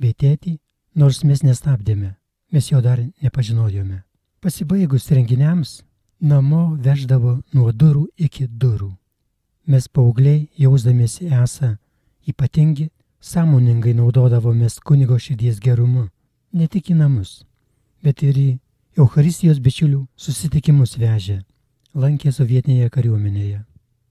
bei 0.03 0.11
tėtį 0.11 0.57
nors 0.99 1.23
mes 1.23 1.47
nestabdėme, 1.47 2.17
mes 2.51 2.71
jo 2.75 2.83
dar 2.83 2.99
nepažinojome. 3.23 4.03
Pasibaigus 4.43 5.07
renginiams, 5.15 5.77
namo 6.19 6.77
veždavo 6.81 7.41
nuo 7.53 7.71
durų 7.71 8.07
iki 8.17 8.47
durų. 8.47 8.91
Mes 9.67 9.87
paaugliai, 9.87 10.47
jausdamiesi 10.57 11.27
esą 11.27 11.75
ypatingi, 12.27 12.89
sąmoningai 13.21 13.93
naudodavomės 13.97 14.79
kunigo 14.79 15.17
širdies 15.19 15.59
gerumu, 15.59 16.07
ne 16.53 16.67
tik 16.67 16.91
į 16.91 16.97
namus, 17.01 17.43
bet 18.03 18.23
ir 18.23 18.37
į 18.37 18.49
Euharistijos 18.97 19.59
bičiulių 19.61 20.05
susitikimus 20.17 20.97
vežė, 20.97 21.41
lankė 21.93 22.31
sovietinėje 22.33 22.89
kariuomenėje. 22.89 23.59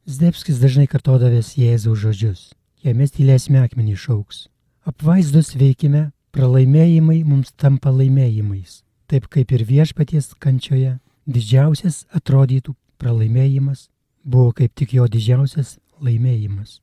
Zdebskis 0.07 0.61
dažnai 0.63 0.87
kartodavęs 0.87 1.57
Jėzaus 1.59 1.99
žodžius, 1.99 2.43
jei 2.85 2.95
mes 2.95 3.11
tylėsime 3.11 3.65
akmenį 3.65 3.97
šauks. 3.99 4.47
Apvaizdos 4.87 5.57
veikime 5.59 6.13
pralaimėjimai 6.31 7.25
mums 7.27 7.51
tampa 7.59 7.91
laimėjimais. 7.91 8.85
Taip 9.11 9.27
kaip 9.31 9.51
ir 9.57 9.65
viešpaties 9.67 10.35
kančioje, 10.39 10.99
didžiausias 11.27 12.05
atrodytų 12.15 12.75
pralaimėjimas 13.01 13.89
buvo 14.25 14.53
kaip 14.53 14.75
tik 14.75 14.95
jo 14.97 15.07
didžiausias 15.11 15.77
laimėjimas. 16.01 16.81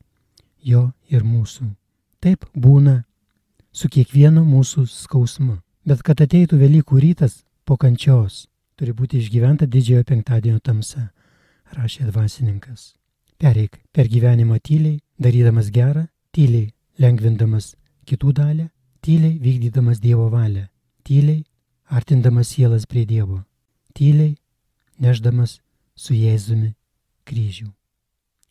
Jo 0.63 0.91
ir 1.09 1.23
mūsų. 1.23 1.67
Taip 2.23 2.45
būna 2.55 3.03
su 3.71 3.89
kiekvienu 3.89 4.45
mūsų 4.47 4.85
skausmu. 4.87 5.57
Bet 5.83 6.03
kad 6.07 6.21
ateitų 6.23 6.61
Velykų 6.61 6.99
rytas 7.03 7.41
po 7.67 7.75
kančios, 7.75 8.47
turi 8.79 8.93
būti 8.95 9.19
išgyventa 9.19 9.67
didžiojo 9.67 10.05
penktadienio 10.07 10.61
tamsa, 10.63 11.09
rašė 11.75 12.07
dvasininkas. 12.07 12.93
Pereik 13.37 13.81
per 13.91 14.07
gyvenimą 14.07 14.61
tyliai, 14.63 15.01
darydamas 15.19 15.67
gerą, 15.73 16.05
tyliai 16.31 16.71
lengvindamas 16.99 17.73
kitų 18.07 18.31
dalę 18.37 18.69
tyliai 19.03 19.37
vykdydamas 19.39 19.99
Dievo 19.99 20.29
valią, 20.31 20.67
tyliai 21.03 21.43
artindamas 21.91 22.53
sielas 22.53 22.85
prie 22.87 23.05
Dievo, 23.05 23.43
tyliai 23.97 24.35
neždamas 24.99 25.59
su 25.95 26.15
Jėzumi 26.17 26.73
kryžių. 27.29 27.69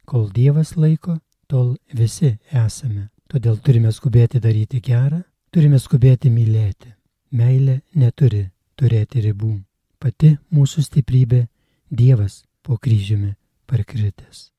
Kol 0.06 0.28
Dievas 0.34 0.74
laiko, 0.76 1.18
tol 1.46 1.76
visi 1.92 2.36
esame. 2.50 3.08
Todėl 3.30 3.58
turime 3.64 3.92
skubėti 3.92 4.40
daryti 4.42 4.82
gerą, 4.84 5.22
turime 5.54 5.78
skubėti 5.80 6.30
mylėti. 6.30 6.92
Meilė 7.32 7.80
neturi 7.96 8.44
turėti 8.76 9.24
ribų. 9.28 9.54
Pati 10.02 10.34
mūsų 10.52 10.84
stiprybė 10.88 11.46
Dievas 11.88 12.42
po 12.62 12.76
kryžiumi 12.76 13.34
parkritęs. 13.70 14.52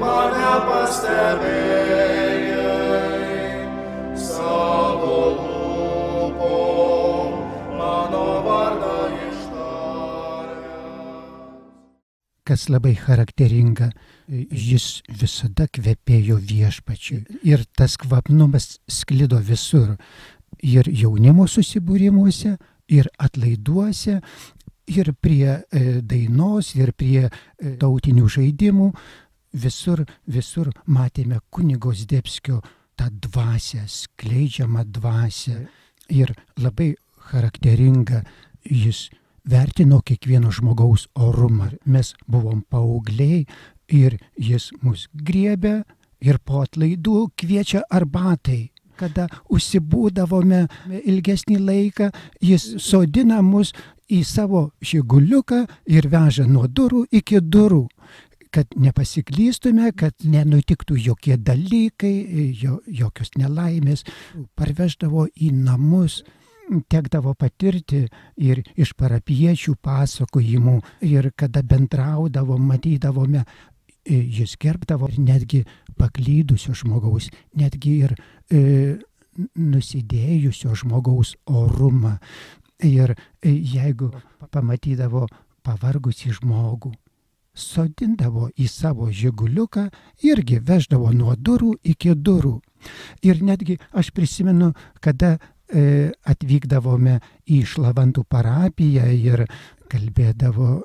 mane 0.00 0.50
pastebėjai 0.66 2.19
Kas 12.50 12.64
labai 12.66 12.96
charakteringa, 12.98 13.92
jis 14.26 15.04
visada 15.20 15.68
kvepėjo 15.70 16.40
viešpačiui 16.42 17.38
ir 17.46 17.62
tas 17.78 17.94
kvapnumas 18.02 18.80
sklido 18.90 19.38
visur. 19.38 19.92
Ir 20.66 20.88
jaunimo 20.90 21.46
susibūrimuose, 21.46 22.56
ir 22.90 23.06
atlaiduose, 23.22 24.16
ir 24.90 25.12
prie 25.22 25.60
e, 25.60 25.84
dainos, 26.02 26.72
ir 26.74 26.90
prie 26.98 27.28
e, 27.28 27.30
tautinių 27.78 28.26
žaidimų 28.34 28.90
visur, 29.62 30.02
visur 30.26 30.72
matėme 30.90 31.38
kunigos 31.54 32.02
Debskio 32.10 32.58
tą 32.98 33.12
dvasę, 33.28 33.86
skleidžiamą 33.86 34.88
dvasę. 34.90 35.68
Ir 36.10 36.34
labai 36.58 36.96
charakteringa 37.30 38.24
jis 38.66 39.06
vertino 39.44 40.00
kiekvieno 40.04 40.50
žmogaus 40.50 41.06
orumą. 41.14 41.70
Mes 41.84 42.14
buvom 42.26 42.62
paaugliai 42.70 43.44
ir 43.88 44.18
jis 44.36 44.70
mus 44.82 45.08
griebė 45.12 45.82
ir 46.20 46.38
po 46.44 46.64
atlaidų 46.64 47.30
kviečia 47.36 47.84
arbatai. 47.90 48.70
Kada 49.00 49.30
užsibūdavome 49.48 50.66
ilgesnį 51.08 51.56
laiką, 51.56 52.10
jis 52.44 52.66
sodina 52.84 53.40
mus 53.40 53.72
į 54.12 54.20
savo 54.28 54.70
žiguliuką 54.84 55.62
ir 55.88 56.08
veža 56.12 56.44
nuo 56.44 56.66
durų 56.68 57.06
iki 57.10 57.40
durų 57.40 57.86
kad 58.50 58.66
nepasiklystume, 58.74 59.92
kad 59.94 60.26
nenutiktų 60.26 60.96
jokie 60.98 61.36
dalykai, 61.38 62.12
jo, 62.58 62.80
jokios 62.86 63.30
nelaimės, 63.38 64.02
parveždavo 64.58 65.28
į 65.38 65.52
namus 65.54 66.24
tekdavo 66.90 67.34
patirti 67.34 68.04
ir 68.36 68.62
iš 68.76 68.94
parapiečių 68.98 69.76
pasakojimų 69.82 70.76
ir 71.06 71.30
kada 71.36 71.62
bendraudavo, 71.62 72.58
matydavome, 72.58 73.44
jis 74.06 74.56
gerbdavo 74.60 75.08
ir 75.10 75.18
netgi 75.20 75.64
paklydusio 75.98 76.74
žmogaus, 76.74 77.28
netgi 77.56 77.96
ir 78.06 78.14
e, 78.50 78.98
nusidėjusio 79.56 80.74
žmogaus 80.78 81.36
orumą. 81.46 82.16
Ir 82.80 83.12
e, 83.12 83.50
jeigu 83.50 84.10
pamatydavo 84.50 85.26
pavargusi 85.62 86.32
žmogų, 86.32 86.94
sodindavo 87.52 88.48
į 88.56 88.68
savo 88.70 89.10
žiguliuką, 89.12 89.88
irgi 90.24 90.60
veždavo 90.64 91.12
nuo 91.12 91.34
durų 91.36 91.74
iki 91.84 92.14
durų. 92.16 92.60
Ir 93.26 93.42
netgi 93.44 93.76
aš 93.92 94.12
prisimenu, 94.16 94.72
kada 95.04 95.36
e, 95.36 95.40
atvykdavome 95.70 97.18
į 97.46 97.60
Šlavantų 97.70 98.24
parapiją 98.26 99.06
ir 99.14 99.44
kalbėdavo 99.90 100.80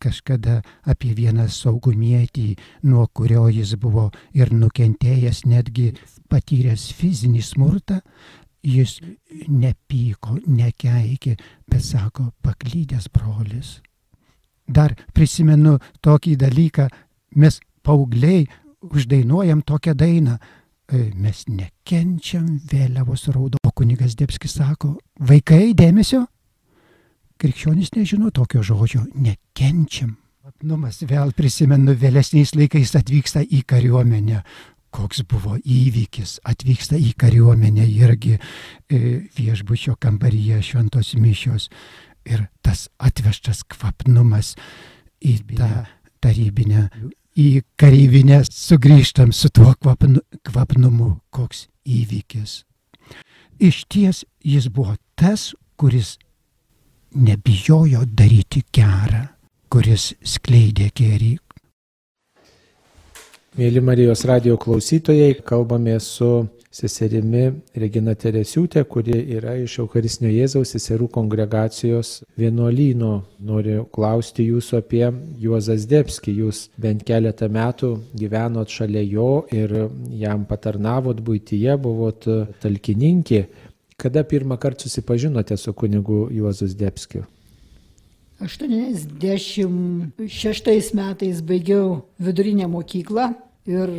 kažkada 0.00 0.62
apie 0.88 1.12
vieną 1.16 1.48
saugumietį, 1.52 2.48
nuo 2.88 3.06
kurio 3.12 3.48
jis 3.52 3.74
buvo 3.80 4.08
ir 4.36 4.52
nukentėjęs, 4.52 5.44
netgi 5.48 5.90
patyręs 6.30 6.88
fizinį 6.96 7.42
smurtą, 7.44 8.00
jis 8.64 8.98
nepyko, 9.48 10.38
nekeikė, 10.46 11.36
bet 11.68 11.84
sako, 11.84 12.30
paklydęs 12.42 13.08
brolis. 13.14 13.78
Dar 14.68 14.94
prisimenu 15.14 15.78
tokį 16.04 16.36
dalyką, 16.36 16.88
mes 17.36 17.60
paaugliai 17.82 18.46
uždainuojam 18.84 19.62
tokią 19.62 19.94
dainą, 19.94 20.36
e, 20.92 21.10
mes 21.14 21.46
nekenčiam 21.48 22.58
vėliavos 22.68 23.28
raudo. 23.32 23.67
Kunigas 23.78 24.16
Debskis 24.18 24.56
sako, 24.58 24.96
vaikai 25.22 25.70
dėmesio, 25.78 26.24
krikščionys 27.38 27.92
nežino 27.94 28.32
tokio 28.34 28.64
žodžio, 28.66 29.04
nekenčiam. 29.14 30.16
Numas 30.66 30.98
vėl 31.06 31.30
prisimenu, 31.38 31.94
vėlesniais 31.94 32.56
laikais 32.58 32.96
atvyksta 32.98 33.44
į 33.46 33.62
kariuomenę. 33.70 34.42
Koks 34.90 35.22
buvo 35.30 35.54
įvykis, 35.62 36.40
atvyksta 36.48 36.98
į 36.98 37.12
kariuomenę 37.20 37.86
irgi 37.86 38.34
e, 38.34 39.00
viešbučio 39.36 39.94
kambaryje 40.00 40.58
šventos 40.72 41.12
mišios 41.14 41.68
ir 42.26 42.48
tas 42.64 42.88
atvežtas 42.98 43.62
kvapnumas 43.62 44.56
į 45.22 45.36
tą 45.52 45.68
tarybinę, 46.24 46.88
į 47.38 47.50
kareivinę 47.78 48.42
sugrįžtam 48.48 49.30
su 49.30 49.52
tuo 49.54 49.76
kvapnu, 49.76 50.24
kvapnumu, 50.42 51.18
koks 51.30 51.68
įvykis. 51.86 52.64
Iš 53.58 53.84
ties 53.90 54.24
jis 54.44 54.68
buvo 54.68 54.94
tas, 55.14 55.54
kuris 55.76 56.18
nebijojo 57.14 58.04
daryti 58.06 58.62
gerą, 58.72 59.24
kuris 59.66 60.12
skleidė 60.22 60.92
gėrį. 60.94 61.32
Mėly 63.58 63.82
Marijos 63.82 64.22
radio 64.30 64.54
klausytojai, 64.62 65.40
kalbame 65.42 65.96
su 65.98 66.46
seserimi 66.70 67.52
Regina 67.78 68.14
Teresiūtė, 68.18 68.84
kuri 68.88 69.16
yra 69.38 69.54
iš 69.62 69.78
Eucharistinio 69.82 70.30
Jėzaus 70.32 70.72
seserų 70.74 71.08
kongregacijos 71.14 72.08
vienuolyno. 72.38 73.12
Noriu 73.48 73.86
klausti 73.94 74.48
jūsų 74.50 74.72
apie 74.82 75.04
Juozas 75.40 75.86
Debski. 75.88 76.34
Jūs 76.42 76.56
bent 76.80 77.04
keletą 77.08 77.48
metų 77.52 77.94
gyvenot 78.18 78.68
šalia 78.72 79.02
jo 79.06 79.46
ir 79.54 79.68
jam 80.20 80.44
patarnavot 80.48 81.22
būtyje, 81.24 81.78
buvot 81.80 82.28
talkininkė. 82.62 83.42
Kada 83.98 84.22
pirmą 84.22 84.56
kartą 84.60 84.86
susipažinote 84.86 85.56
su 85.58 85.72
kunigu 85.74 86.28
Juozus 86.30 86.74
Debskiu? 86.78 87.24
86 88.38 90.94
metais 90.94 91.40
baigiau 91.42 92.06
vidurinę 92.22 92.68
mokyklą 92.70 93.47
ir 93.68 93.92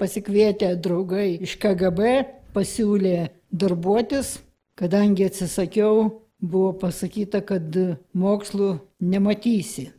pasikvietę 0.00 0.72
draugai 0.80 1.34
iš 1.44 1.56
KGB 1.60 2.24
pasiūlė 2.54 3.30
darbuotis, 3.52 4.38
kadangi 4.78 5.28
atsisakiau, 5.28 6.08
buvo 6.40 6.72
pasakyta, 6.80 7.42
kad 7.44 7.76
mokslų 8.16 8.72
nematysi. 9.04 9.90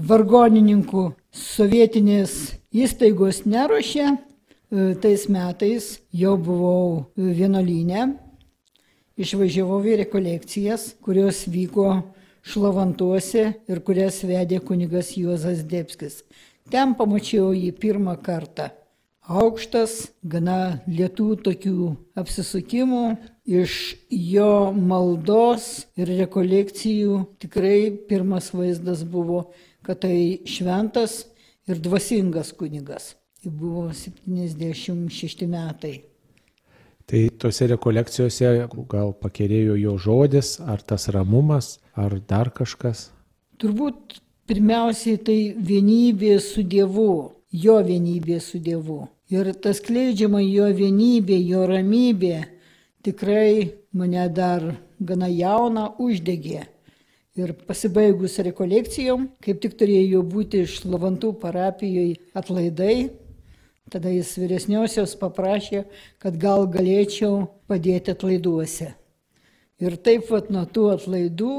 Vargonininkų 0.00 1.10
sovietinės 1.34 2.36
įstaigos 2.72 3.42
neruošė, 3.48 4.12
tais 5.02 5.26
metais 5.32 5.90
jau 6.14 6.36
buvau 6.38 7.10
vienuolynė, 7.16 8.10
išvažiavau 9.20 9.80
į 9.84 9.98
rekolekcijas, 10.04 10.94
kurios 11.04 11.42
vyko 11.50 11.88
šlavantuose 12.46 13.50
ir 13.68 13.82
kurias 13.84 14.22
vedė 14.24 14.60
kunigas 14.64 15.12
Juozas 15.18 15.64
Debskis. 15.68 16.22
Ten 16.70 16.92
pamačiau 16.94 17.50
jį 17.50 17.72
pirmą 17.82 18.12
kartą. 18.22 18.68
Aukštas, 19.30 20.12
gana 20.22 20.80
lietų 20.86 21.26
tokių 21.42 21.88
apsisukimų, 22.18 23.02
iš 23.46 23.74
jo 24.10 24.70
maldos 24.74 25.66
ir 25.98 26.12
rekolekcijų 26.20 27.16
tikrai 27.42 27.90
pirmas 28.10 28.52
vaizdas 28.54 29.02
buvo, 29.02 29.48
kad 29.82 30.02
tai 30.06 30.46
šventas 30.46 31.24
ir 31.66 31.82
dvasingas 31.82 32.54
kunigas. 32.54 33.16
Tai 33.42 33.50
buvo 33.50 33.88
76 33.90 35.50
metai. 35.50 35.94
Tai 37.10 37.26
tose 37.42 37.66
rekolekcijose 37.74 38.54
gal 38.90 39.14
pakerėjo 39.18 39.74
jo 39.74 39.98
žodis, 39.98 40.56
ar 40.62 40.86
tas 40.86 41.10
ramumas, 41.10 41.80
ar 41.98 42.20
dar 42.22 42.54
kažkas? 42.54 43.08
Turbūt 43.58 44.20
Pirmiausiai 44.50 45.18
tai 45.22 45.38
vienybė 45.54 46.32
su 46.42 46.64
Dievu, 46.66 47.12
jo 47.54 47.74
vienybė 47.86 48.40
su 48.42 48.58
Dievu. 48.58 49.04
Ir 49.30 49.46
tas 49.62 49.78
kleidžiama 49.78 50.40
jo 50.42 50.64
vienybė, 50.74 51.36
jo 51.46 51.60
ramybė 51.70 52.40
tikrai 53.06 53.76
mane 53.94 54.24
dar 54.34 54.64
gana 54.98 55.28
jauną 55.30 55.84
uždegė. 56.02 56.64
Ir 57.38 57.52
pasibaigus 57.68 58.40
rekolekcijom, 58.42 59.28
kaip 59.38 59.60
tik 59.62 59.76
turėjo 59.78 60.24
būti 60.26 60.64
iš 60.66 60.80
Lavantų 60.82 61.30
parapijoje 61.38 62.16
atlaidai, 62.34 62.96
tada 63.86 64.10
jis 64.10 64.32
vyresniosios 64.34 65.14
paprašė, 65.20 65.84
kad 66.18 66.34
gal 66.42 66.66
galėčiau 66.66 67.46
padėti 67.70 68.16
atlaiduose. 68.16 68.90
Ir 69.78 69.96
taip 70.02 70.26
pat 70.32 70.50
nuo 70.50 70.64
tų 70.66 70.88
atlaidų 70.96 71.52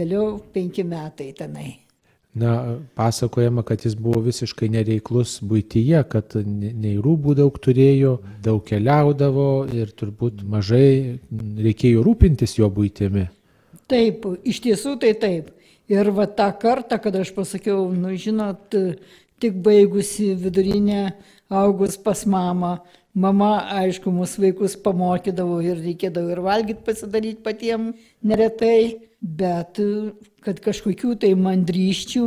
vėliau 0.00 0.40
penki 0.56 0.86
metai 0.88 1.28
tenai. 1.36 1.87
Na, 2.34 2.76
pasakojama, 2.94 3.64
kad 3.66 3.82
jis 3.82 3.94
buvo 3.98 4.20
visiškai 4.22 4.68
nereiklus 4.70 5.38
būtyje, 5.42 6.02
kad 6.12 6.36
nei 6.44 6.98
rūbų 7.02 7.34
daug 7.38 7.56
turėjo, 7.64 8.18
daug 8.44 8.60
keliaudavo 8.68 9.64
ir 9.74 9.90
turbūt 9.96 10.44
mažai 10.46 11.18
reikėjo 11.64 12.04
rūpintis 12.06 12.58
jo 12.60 12.68
būtimi. 12.70 13.24
Taip, 13.88 14.28
iš 14.44 14.60
tiesų 14.66 14.98
tai 15.02 15.14
taip. 15.18 15.48
Ir 15.88 16.12
va 16.12 16.28
tą 16.28 16.50
kartą, 16.60 17.00
kad 17.00 17.16
aš 17.16 17.32
pasakiau, 17.32 17.88
nu 17.96 18.12
žinot, 18.20 18.76
tik 19.40 19.56
baigusi 19.64 20.34
vidurinę, 20.36 21.14
augus 21.48 21.96
pas 21.96 22.26
mamą, 22.28 22.76
mama, 23.14 23.52
aišku, 23.80 24.12
mūsų 24.12 24.48
vaikus 24.48 24.76
pamokydavo 24.82 25.60
ir 25.64 25.80
reikėdavo 25.82 26.34
ir 26.34 26.42
valgyti 26.44 26.84
pasidaryti 26.86 27.42
patiem 27.44 27.92
neretai, 28.22 29.08
bet 29.20 29.80
kad 30.44 30.60
kažkokių 30.64 31.16
tai 31.24 31.32
mandryščių 31.38 32.26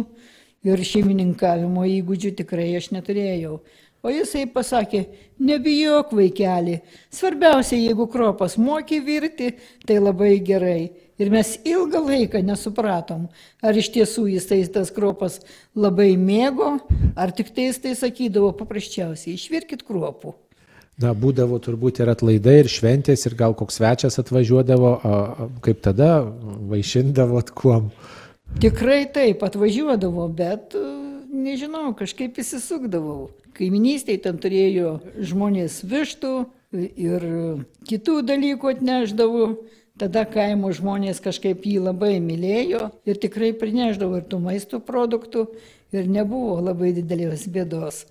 ir 0.67 0.84
šeimininkavimo 0.86 1.86
įgūdžių 2.00 2.36
tikrai 2.41 2.72
aš 2.78 2.91
neturėjau. 2.96 3.62
O 4.02 4.10
jisai 4.10 4.48
pasakė, 4.50 5.04
nebijok 5.38 6.15
vaikeli, 6.17 6.80
svarbiausia, 7.13 7.78
jeigu 7.78 8.08
kropas 8.10 8.56
moki 8.58 8.98
virti, 9.06 9.52
tai 9.86 10.00
labai 10.02 10.39
gerai. 10.41 10.89
Ir 11.22 11.30
mes 11.30 11.52
ilgą 11.70 12.02
laiką 12.08 12.41
nesupratom, 12.41 13.28
ar 13.62 13.78
iš 13.78 13.91
tiesų 13.94 14.26
jisai 14.32 14.63
tas 14.74 14.89
kropas 14.89 15.38
labai 15.78 16.15
mėgo, 16.17 16.80
ar 17.13 17.30
tik 17.38 17.54
tai 17.54 17.67
jisai 17.67 17.94
sakydavo 18.00 18.56
paprasčiausiai, 18.58 19.38
išvirkit 19.38 19.86
kruopų. 19.86 20.34
Na, 21.02 21.14
būdavo 21.18 21.58
turbūt 21.64 22.02
ir 22.04 22.12
atlaidai, 22.12 22.60
ir 22.62 22.70
šventės, 22.70 23.24
ir 23.26 23.34
gal 23.40 23.56
koks 23.58 23.80
svečias 23.80 24.20
atvažiuodavo, 24.22 24.92
kaip 25.66 25.80
tada 25.82 26.20
vaišindavot 26.70 27.54
kuom. 27.58 27.90
Tikrai 28.62 29.06
taip, 29.14 29.42
atvažiuodavo, 29.48 30.28
bet 30.36 30.76
e, 30.76 30.82
nežinau, 31.32 31.94
kažkaip 31.98 32.38
įsisukdavau. 32.44 33.32
Kaiminystėje 33.56 34.26
ten 34.26 34.40
turėjo 34.44 34.98
žmonės 35.32 35.80
vištų 35.88 36.34
ir 37.00 37.28
kitų 37.88 38.22
dalykų 38.28 38.76
atneždavo. 38.76 39.46
Tada 40.02 40.24
kaimo 40.26 40.72
žmonės 40.74 41.20
kažkaip 41.22 41.66
jį 41.68 41.82
labai 41.84 42.16
mylėjo 42.24 42.88
ir 43.06 43.20
tikrai 43.22 43.52
prineždavo 43.54 44.18
ir 44.18 44.28
tų 44.28 44.40
maisto 44.42 44.80
produktų 44.82 45.46
ir 45.94 46.08
nebuvo 46.10 46.58
labai 46.64 46.94
didelės 46.96 47.46
bėdos. 47.52 48.06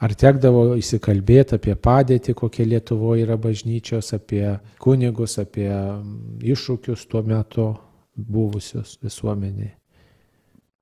Ar 0.00 0.14
tekdavo 0.16 0.78
įsikalbėti 0.80 1.58
apie 1.58 1.74
padėtį, 1.76 2.32
kokie 2.38 2.64
Lietuvoje 2.64 3.26
yra 3.26 3.36
bažnyčios, 3.36 4.14
apie 4.16 4.56
kunigus, 4.80 5.36
apie 5.42 5.68
iššūkius 6.40 7.04
tuo 7.10 7.20
metu 7.20 7.66
buvusios 8.16 8.96
visuomeniai? 9.04 9.74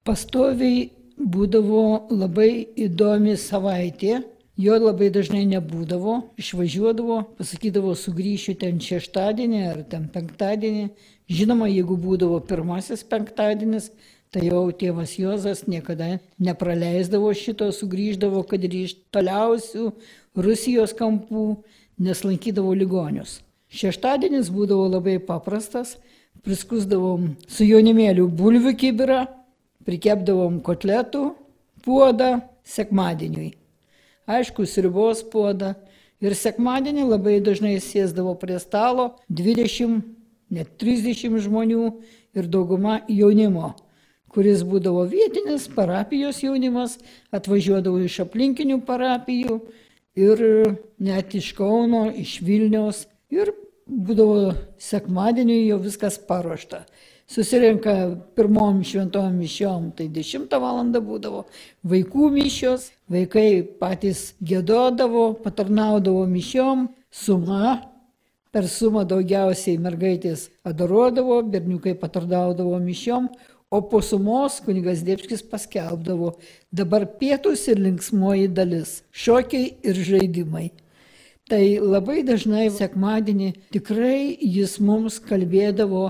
Pastoviai 0.06 0.86
būdavo 1.18 2.06
labai 2.14 2.68
įdomi 2.78 3.34
savaitė, 3.42 4.20
jo 4.58 4.78
labai 4.78 5.10
dažnai 5.14 5.42
nebūdavo, 5.50 6.14
išvažiuodavo, 6.38 7.18
pasakydavo, 7.40 7.96
sugrįšiu 7.98 8.54
ten 8.62 8.78
šeštadienį 8.82 9.64
ar 9.72 9.82
ten 9.90 10.06
penktadienį. 10.14 10.92
Žinoma, 11.28 11.66
jeigu 11.68 11.98
būdavo 12.00 12.38
pirmasis 12.46 13.02
penktadienis, 13.04 13.90
Tai 14.28 14.42
jau 14.44 14.66
tėvas 14.76 15.14
Jozas 15.16 15.62
niekada 15.64 16.18
nepraleisdavo 16.36 17.30
šito, 17.32 17.70
sugrįždavo, 17.72 18.42
kad 18.44 18.64
ir 18.66 18.74
iš 18.82 18.98
toliausių 19.14 19.86
Rusijos 20.36 20.92
kampų, 20.96 21.62
nes 21.96 22.20
lankydavo 22.26 22.74
ligonius. 22.76 23.38
Šeštadienis 23.72 24.50
būdavo 24.52 24.84
labai 24.92 25.16
paprastas, 25.24 25.96
priskusdavom 26.44 27.32
su 27.48 27.64
jaunimėliu 27.64 28.28
bulvių 28.28 28.74
kibirą, 28.76 29.22
prikepdavom 29.88 30.60
kotletų 30.64 31.24
puodą 31.84 32.42
sekmadieniui. 32.68 33.54
Aišku, 34.28 34.68
sribos 34.68 35.24
puodą. 35.32 35.72
Ir 36.20 36.34
sekmadienį 36.36 37.06
labai 37.08 37.38
dažnai 37.40 37.76
sėsdavo 37.80 38.34
prie 38.40 38.58
stalo 38.60 39.14
20, 39.30 40.02
net 40.52 40.72
30 40.82 41.38
žmonių 41.44 41.84
ir 42.36 42.48
dauguma 42.50 42.98
jaunimo, 43.08 43.76
kuris 44.38 44.62
būdavo 44.62 45.02
vietinis 45.10 45.66
parapijos 45.74 46.44
jaunimas, 46.44 46.94
atvažiuodavo 47.34 47.98
iš 48.06 48.20
aplinkinių 48.22 48.78
parapijų 48.86 49.58
ir 50.14 50.44
net 51.02 51.34
iš 51.34 51.50
Kauno, 51.58 52.06
iš 52.14 52.38
Vilniaus. 52.46 53.08
Ir 53.34 53.50
būdavo 53.90 54.54
sekmadienį 54.78 55.58
jau 55.66 55.82
viskas 55.82 56.20
paruošta 56.30 56.84
susirenka 57.28 57.94
pirmom 58.36 58.80
šventom 58.84 59.34
mišiom, 59.36 59.90
tai 59.96 60.08
10 60.08 60.54
val. 60.62 60.80
būdavo, 61.10 61.44
vaikų 61.84 62.30
mišios, 62.32 62.88
vaikai 63.10 63.62
patys 63.80 64.32
gėdodavo, 64.40 65.34
patarnaudavo 65.44 66.24
mišiom, 66.30 66.88
suma, 67.10 67.82
per 68.52 68.64
sumą 68.64 69.04
daugiausiai 69.04 69.76
mergaitės 69.78 70.48
adoruodavo, 70.64 71.42
berniukai 71.42 71.94
patarnaudavo 71.94 72.78
mišiom, 72.80 73.28
o 73.70 73.82
po 73.84 74.00
sumos 74.00 74.58
kunigas 74.64 75.04
Dėpskis 75.04 75.44
paskelbdavo 75.44 76.34
dabar 76.72 77.04
pietus 77.20 77.66
ir 77.68 77.80
linksmoji 77.84 78.48
dalis- 78.48 79.02
šokiai 79.24 79.74
ir 79.82 79.94
žaidimai. 79.94 80.70
Tai 81.48 81.80
labai 81.80 82.20
dažnai 82.28 82.66
sekmadienį 82.68 83.54
tikrai 83.72 84.36
jis 84.36 84.74
mums 84.84 85.14
kalbėdavo 85.18 86.02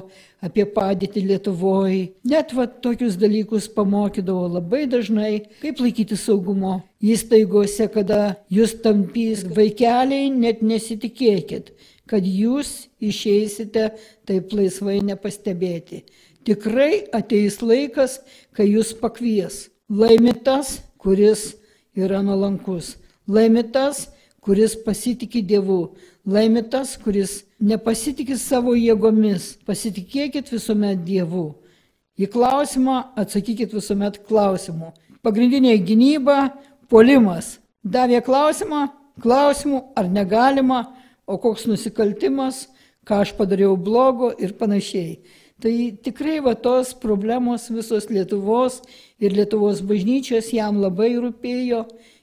apie 0.42 0.64
padėtį 0.66 1.22
Lietuvoje. 1.28 2.08
Net 2.24 2.50
va 2.52 2.66
tokius 2.66 3.14
dalykus 3.16 3.68
pamokydavo 3.70 4.48
labai 4.56 4.86
dažnai, 4.90 5.46
kaip 5.62 5.78
laikyti 5.78 6.18
saugumo 6.18 6.82
įstaigose, 7.02 7.86
kada 7.94 8.36
jūs 8.50 8.74
tampys 8.82 9.44
vaikeliai, 9.44 10.26
net 10.34 10.58
nesitikėkit, 10.60 11.70
kad 12.10 12.26
jūs 12.26 12.88
išeisite 12.98 13.92
taip 14.26 14.50
laisvai 14.50 14.98
nepastebėti. 15.06 16.02
Tikrai 16.48 17.02
ateis 17.12 17.58
laikas, 17.60 18.22
kai 18.56 18.70
jūs 18.70 18.94
pakvies. 18.96 19.66
Laimi 19.92 20.32
tas, 20.32 20.78
kuris 20.96 21.58
yra 21.92 22.22
nuolankus. 22.24 22.94
Laimi 23.28 23.66
tas, 23.68 24.06
kuris 24.40 24.72
pasitikė 24.80 25.42
Dievu. 25.44 25.90
Laimi 26.24 26.62
tas, 26.72 26.94
kuris 26.96 27.42
nepasitikė 27.60 28.38
savo 28.40 28.72
jėgomis. 28.78 29.58
Pasitikėkit 29.68 30.48
visuomet 30.54 31.02
Dievu. 31.04 31.50
Į 32.16 32.30
klausimą 32.32 33.10
atsakykit 33.20 33.74
visuomet 33.76 34.16
klausimu. 34.24 34.94
Pagrindinė 35.20 35.74
gynyba- 35.84 36.54
polimas. 36.92 37.58
Davė 37.84 38.22
klausimą, 38.24 38.88
klausimų 39.20 39.82
ar 39.96 40.08
negalima, 40.08 40.80
o 41.28 41.36
koks 41.36 41.68
nusikaltimas, 41.68 42.68
ką 43.04 43.20
aš 43.20 43.34
padariau 43.36 43.76
blogo 43.76 44.32
ir 44.40 44.56
panašiai. 44.56 45.20
Tai 45.58 45.74
tikrai 46.02 46.38
va 46.38 46.54
tos 46.54 46.92
problemos 46.94 47.66
visos 47.68 48.06
Lietuvos 48.06 48.78
ir 49.18 49.32
Lietuvos 49.34 49.80
bažnyčios 49.82 50.52
jam 50.54 50.78
labai 50.78 51.16
rūpėjo 51.18 51.80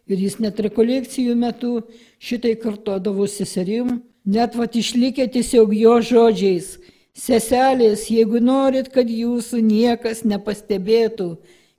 ir 0.08 0.22
jis 0.24 0.38
net 0.40 0.62
rekolekcijų 0.64 1.34
metu 1.36 1.82
šitai 2.24 2.54
kartodavo 2.62 3.28
seserim, 3.28 3.98
net 4.24 4.56
vat 4.56 4.78
išlikė 4.80 5.28
tiesiog 5.34 5.74
jo 5.76 5.98
žodžiais. 6.00 6.78
Seselės, 7.16 8.06
jeigu 8.12 8.40
norit, 8.44 8.88
kad 8.92 9.12
jūsų 9.12 9.60
niekas 9.64 10.24
nepastebėtų, 10.28 11.30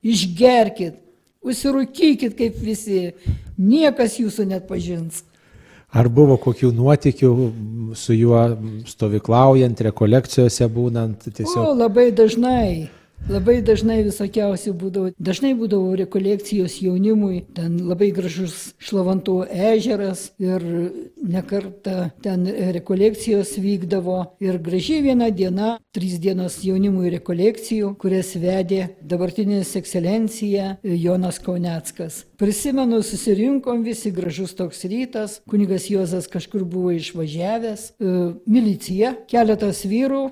išgerkit, 0.05 1.01
užsirūkykit 1.45 2.37
kaip 2.37 2.61
visi, 2.61 3.15
niekas 3.57 4.21
jūsų 4.21 4.49
net 4.53 4.69
pažins. 4.69 5.25
Ar 5.95 6.09
buvo 6.11 6.35
kokių 6.43 6.73
nuotikių 6.75 7.29
su 7.97 8.15
juo 8.17 8.41
stovyklaujant, 8.91 9.81
rekolekcijose 9.87 10.67
būnant? 10.73 11.29
Tiesiog... 11.31 11.63
O, 11.63 11.75
labai 11.79 12.09
dažnai. 12.17 12.89
Labai 13.27 13.59
dažnai 13.65 14.05
visokiausių 14.07 14.73
būdavo. 14.79 15.11
Dažnai 15.19 15.51
būdavo 15.59 15.97
rekolekcijos 15.99 16.77
jaunimui, 16.85 17.41
ten 17.57 17.81
labai 17.89 18.13
gražus 18.15 18.77
Šlavantų 18.79 19.41
ežeras 19.51 20.29
ir 20.39 20.63
nekarta 21.19 22.13
ten 22.23 22.47
rekolekcijos 22.77 23.57
vykdavo. 23.59 24.21
Ir 24.39 24.61
gražiai 24.63 25.03
viena 25.09 25.33
diena, 25.35 25.75
trys 25.97 26.21
dienos 26.23 26.61
jaunimui 26.63 27.11
rekolekcijų, 27.17 27.97
kurias 27.99 28.37
vedė 28.39 28.93
dabartinis 29.03 29.75
ekscelencija 29.81 30.77
Jonas 30.87 31.43
Kauneckas. 31.43 32.23
Prisimenu, 32.39 33.03
susirinkom 33.03 33.83
visi, 33.83 34.15
gražus 34.15 34.55
toks 34.55 34.85
rytas, 34.87 35.41
kunigas 35.51 35.91
Juozas 35.91 36.31
kažkur 36.31 36.63
buvo 36.69 36.95
išvažiavęs, 36.95 37.91
e, 37.99 38.17
milicija, 38.47 39.17
keletas 39.31 39.83
vyrų, 39.89 40.29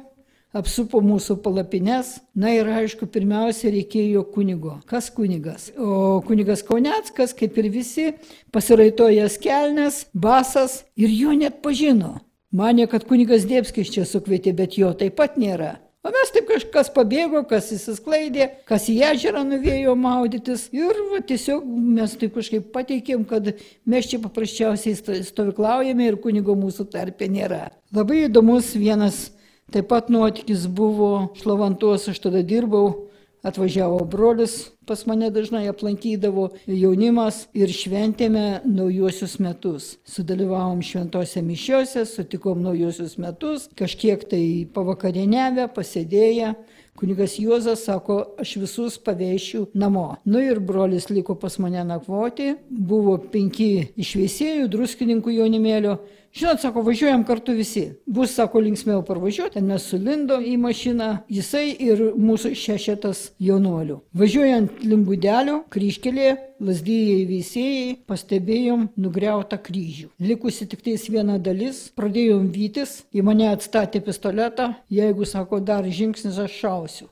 apsupo 0.54 1.02
mūsų 1.04 1.38
palapines. 1.44 2.18
Na 2.34 2.52
ir 2.54 2.68
aišku, 2.70 3.08
pirmiausia 3.10 3.72
reikėjo 3.74 4.24
kunigo. 4.34 4.78
Kas 4.90 5.10
kunigas? 5.14 5.70
O 5.76 6.20
kunigas 6.26 6.64
Kauneckas, 6.66 7.34
kaip 7.36 7.58
ir 7.60 7.70
visi, 7.74 8.12
pasiraitojęs 8.54 9.38
kelnes, 9.42 10.04
basas 10.14 10.82
ir 10.96 11.12
jo 11.12 11.34
net 11.36 11.60
pažino. 11.64 12.20
Mane, 12.54 12.86
kad 12.86 13.02
kunigas 13.08 13.48
Dėpskis 13.50 13.90
čia 13.90 14.04
sukvietė, 14.06 14.54
bet 14.54 14.78
jo 14.78 14.92
taip 14.94 15.18
pat 15.18 15.34
nėra. 15.40 15.74
O 16.04 16.10
mes 16.12 16.30
taip 16.30 16.44
kažkas 16.50 16.90
pabėgo, 16.92 17.40
kas 17.48 17.70
įsisklaidė, 17.72 18.50
kas 18.68 18.90
į 18.92 18.98
ežerą 19.08 19.40
nuvėjo 19.48 19.94
maudytis. 19.96 20.66
Ir 20.76 20.98
va, 21.08 21.22
tiesiog 21.24 21.64
mes 21.64 22.12
taip 22.20 22.34
kažkaip 22.36 22.66
pateikėm, 22.74 23.24
kad 23.24 23.48
mes 23.88 24.10
čia 24.10 24.20
paprasčiausiai 24.20 25.24
stovyklaujame 25.24 26.10
ir 26.10 26.18
kunigo 26.20 26.54
mūsų 26.60 26.90
tarpė 26.92 27.30
nėra. 27.32 27.62
Labai 27.96 28.26
įdomus 28.26 28.74
vienas 28.76 29.30
Taip 29.72 29.88
pat 29.88 30.10
nuotykis 30.12 30.66
buvo 30.68 31.30
Šlavantuos, 31.40 32.08
aš 32.12 32.20
tada 32.26 32.42
dirbau, 32.44 33.08
atvažiavo 33.44 34.04
brolis, 34.04 34.70
pas 34.86 35.06
mane 35.06 35.28
dažnai 35.30 35.66
aplankydavo 35.68 36.46
jaunimas 36.66 37.42
ir 37.56 37.72
šventėme 37.72 38.62
naujuosius 38.64 39.36
metus. 39.44 39.88
Sudalyvavom 40.08 40.80
šventose 40.84 41.42
mišiuose, 41.44 42.06
sutikom 42.08 42.62
naujuosius 42.64 43.18
metus, 43.20 43.68
kažkiek 43.76 44.24
tai 44.30 44.44
pavakarienevę, 44.74 45.68
pasėdėję. 45.76 46.54
Kunigas 46.94 47.34
Juozas 47.42 47.82
sako, 47.84 48.20
aš 48.38 48.52
visus 48.62 48.96
pavėšiu 49.02 49.64
namo. 49.74 50.12
Nu 50.24 50.38
ir 50.38 50.60
brolis 50.62 51.08
liko 51.10 51.34
pas 51.34 51.58
mane 51.58 51.82
nakvoti, 51.84 52.52
buvo 52.70 53.16
penki 53.32 53.88
išviesėjų, 53.98 54.68
druskininkų 54.70 55.34
jaunimėlio, 55.40 55.98
Žinot, 56.34 56.58
sako, 56.58 56.82
važiuojam 56.82 57.22
kartu 57.22 57.52
visi. 57.54 57.84
Bus, 58.10 58.32
sako, 58.34 58.58
linksmiau 58.64 59.04
parvažiuoti, 59.06 59.54
ten 59.54 59.68
mes 59.70 59.84
sulindo 59.86 60.40
į 60.42 60.56
mašiną, 60.58 61.10
jisai 61.30 61.68
ir 61.78 62.00
mūsų 62.18 62.50
šešetas 62.58 63.20
jaunuolių. 63.38 64.00
Važiuojant 64.18 64.80
limbudelio, 64.82 65.60
kryškelėje, 65.70 66.32
lasdyjai 66.58 67.20
veisėjai, 67.28 67.92
pastebėjom 68.10 68.88
nugriautą 68.98 69.60
kryžių. 69.62 70.08
Likusi 70.18 70.66
tik 70.72 70.82
tais 70.82 71.04
viena 71.06 71.36
dalis, 71.38 71.84
pradėjom 71.94 72.48
vytis, 72.56 72.96
į 73.14 73.22
mane 73.30 73.46
atstatė 73.52 74.02
pistoletą, 74.02 74.72
jeigu, 74.90 75.28
sako, 75.30 75.62
dar 75.62 75.86
žingsnis 75.86 76.40
aš 76.48 76.58
šausiu. 76.64 77.06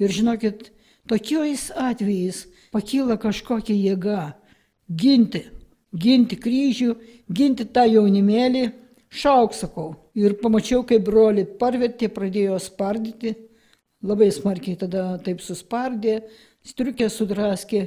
Ir 0.00 0.16
žinokit, 0.16 0.70
tokiais 1.04 1.68
atvejais 1.76 2.46
pakyla 2.72 3.20
kažkokia 3.20 3.76
jėga 3.76 4.22
ginti 4.88 5.44
ginti 5.96 6.36
kryžių, 6.38 6.94
ginti 7.32 7.66
tą 7.72 7.86
jaunimėlį, 7.88 8.66
šauk 9.12 9.54
sakau. 9.56 9.94
Ir 10.16 10.36
pamačiau, 10.40 10.84
kaip 10.86 11.04
broli 11.06 11.46
parvertė, 11.60 12.08
pradėjo 12.12 12.58
spardyti, 12.62 13.34
labai 14.06 14.30
smarkiai 14.32 14.78
tada 14.80 15.16
taip 15.24 15.42
suspardė, 15.44 16.20
striukė 16.66 17.08
sudraskė 17.12 17.82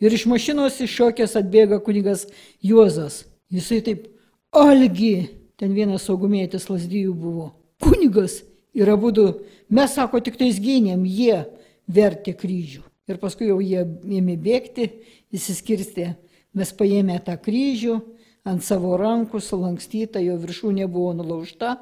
ir 0.00 0.16
iš 0.16 0.26
mašinos 0.30 0.80
iššokęs 0.84 1.36
atbėga 1.40 1.80
kunigas 1.84 2.26
Juozas. 2.64 3.24
Jisai 3.50 3.80
taip, 3.84 4.06
algi, 4.54 5.30
ten 5.58 5.74
vienas 5.76 6.06
saugumėtis 6.06 6.68
lasdyjų 6.70 7.14
buvo. 7.16 7.50
Kunigas 7.82 8.40
ir 8.76 8.90
abu 8.92 9.10
du, 9.12 9.26
mes 9.68 9.96
sako, 9.96 10.20
tik 10.22 10.38
tais 10.40 10.60
gynėm, 10.62 11.02
jie 11.04 11.42
vertė 11.90 12.36
kryžių. 12.38 12.84
Ir 13.10 13.18
paskui 13.18 13.48
jau 13.48 13.58
jie 13.58 13.82
ėmė 13.82 14.36
bėgti, 14.38 14.86
įsiskirstė 15.34 16.12
Mes 16.56 16.72
paėmė 16.74 17.20
tą 17.22 17.36
kryžių 17.38 18.00
ant 18.48 18.64
savo 18.64 18.96
rankų, 18.98 19.38
sulankstyta, 19.44 20.22
jo 20.24 20.34
viršūnė 20.40 20.88
buvo 20.90 21.12
nulaužta, 21.14 21.76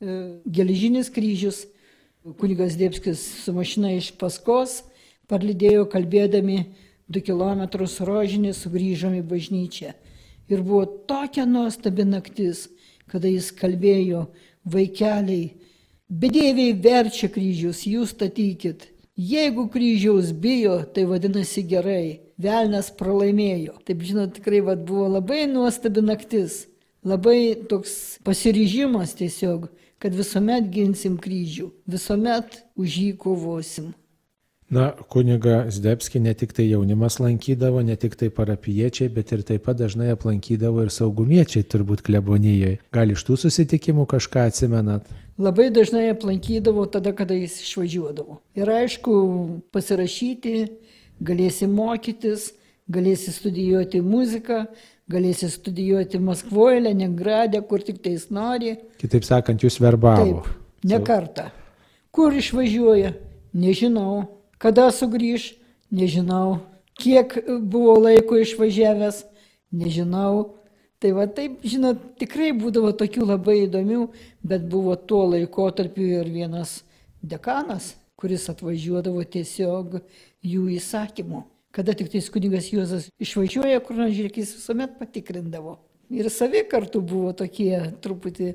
e, 0.00 0.40
geležinis 0.46 1.12
kryžius, 1.14 1.64
kunigas 2.40 2.78
Dėpskis 2.80 3.20
su 3.44 3.52
mašina 3.54 3.92
iš 3.94 4.14
paskos, 4.18 4.82
parlydėjo 5.30 5.84
kalbėdami 5.92 6.64
du 7.06 7.20
kilometrus 7.20 8.00
rožinį, 8.00 8.54
sugrįžom 8.56 9.18
į 9.20 9.22
bažnyčią. 9.28 9.92
Ir 10.48 10.64
buvo 10.64 10.84
tokia 11.08 11.46
nuostabi 11.46 12.04
naktis, 12.08 12.66
kada 13.08 13.28
jis 13.28 13.52
kalbėjo, 13.54 14.26
vaikeliai, 14.64 15.54
bedėviai 16.08 16.74
verčia 16.80 17.30
kryžius, 17.32 17.84
jūs 17.86 18.16
statykit. 18.16 18.88
Jeigu 19.14 19.68
kryžiaus 19.70 20.32
bijo, 20.32 20.80
tai 20.90 21.04
vadinasi 21.06 21.62
gerai. 21.62 22.23
Velnas 22.40 22.90
pralaimėjo. 22.98 23.78
Taip 23.86 24.02
žinot, 24.02 24.34
tikrai 24.38 24.62
vat, 24.66 24.84
buvo 24.86 25.08
labai 25.16 25.44
nuostabi 25.50 26.02
naktis. 26.02 26.64
Labai 27.04 27.54
toks 27.68 28.18
pasiryžimas 28.24 29.12
tiesiog, 29.18 29.68
kad 30.00 30.16
visuomet 30.16 30.70
ginsim 30.72 31.18
kryžių. 31.20 31.68
Visuomet 31.90 32.62
už 32.80 32.96
jį 33.02 33.10
kovosim. 33.20 33.92
Na, 34.74 34.92
kuniga 35.08 35.66
Zdebski 35.70 36.18
ne 36.20 36.32
tik 36.34 36.54
tai 36.56 36.64
jaunimas 36.70 37.18
lankydavo, 37.20 37.82
ne 37.84 37.94
tik 38.00 38.16
tai 38.16 38.30
parapiečiai, 38.32 39.10
bet 39.12 39.30
ir 39.36 39.44
taip 39.46 39.66
pat 39.68 39.76
dažnai 39.78 40.08
aplankydavo 40.14 40.86
ir 40.86 40.90
saugumiečiai 40.90 41.66
turbūt 41.68 42.02
klebonijoje. 42.06 42.78
Gal 42.96 43.12
iš 43.12 43.26
tų 43.28 43.36
susitikimų 43.44 44.08
kažką 44.10 44.48
atsimenat? 44.48 45.06
Labai 45.38 45.68
dažnai 45.74 46.08
aplankydavo 46.14 46.86
tada, 46.88 47.12
kada 47.12 47.36
jis 47.36 47.60
išvažiuodavo. 47.60 48.40
Ir 48.56 48.72
aišku, 48.80 49.14
pasirašyti, 49.74 50.56
galėsi 51.22 51.68
mokytis, 51.70 52.52
galėsi 52.90 53.32
studijuoti 53.34 54.00
muziką, 54.04 54.64
galėsi 55.10 55.50
studijuoti 55.52 56.20
Maskvoje, 56.22 56.80
Leningradė, 56.86 57.60
kur 57.68 57.84
tik 57.84 58.00
tais 58.04 58.28
nori. 58.32 58.76
Kitaip 59.00 59.26
sakant, 59.26 59.64
jūs 59.64 59.78
verbavo. 59.82 60.42
Taip, 60.44 60.50
ne 60.88 61.00
kartą. 61.04 61.50
Kur 62.14 62.34
išvažiuoja, 62.36 63.14
nežinau. 63.54 64.24
Kada 64.62 64.88
sugrįž, 64.94 65.52
nežinau. 65.92 66.60
Kiek 66.94 67.34
buvo 67.58 67.96
laiko 67.98 68.38
išvažiavęs, 68.38 69.24
nežinau. 69.74 70.54
Tai 71.02 71.10
va 71.12 71.26
taip, 71.28 71.58
žinot, 71.66 71.98
tikrai 72.16 72.54
būdavo 72.56 72.94
tokių 72.96 73.26
labai 73.28 73.64
įdomių, 73.66 74.06
bet 74.46 74.62
buvo 74.70 74.94
tuo 74.96 75.24
laikotarpiu 75.34 76.06
ir 76.22 76.30
vienas 76.32 76.78
dekanas, 77.20 77.90
kuris 78.16 78.46
atvažiuodavo 78.48 79.24
tiesiog 79.28 79.98
jų 80.44 80.68
įsakymu. 80.76 81.44
Kada 81.74 81.94
tik 81.98 82.12
tais 82.12 82.28
kunigas 82.30 82.70
Juozas 82.70 83.08
išvažiuoja, 83.22 83.80
kur 83.82 83.98
nors 83.98 84.14
žiūrėk, 84.14 84.38
jis 84.38 84.54
visuomet 84.60 84.94
patikrindavo. 85.00 85.78
Ir 86.14 86.28
savi 86.30 86.62
kartu 86.70 87.00
buvo 87.02 87.32
tokie 87.34 87.80
truputį 88.04 88.52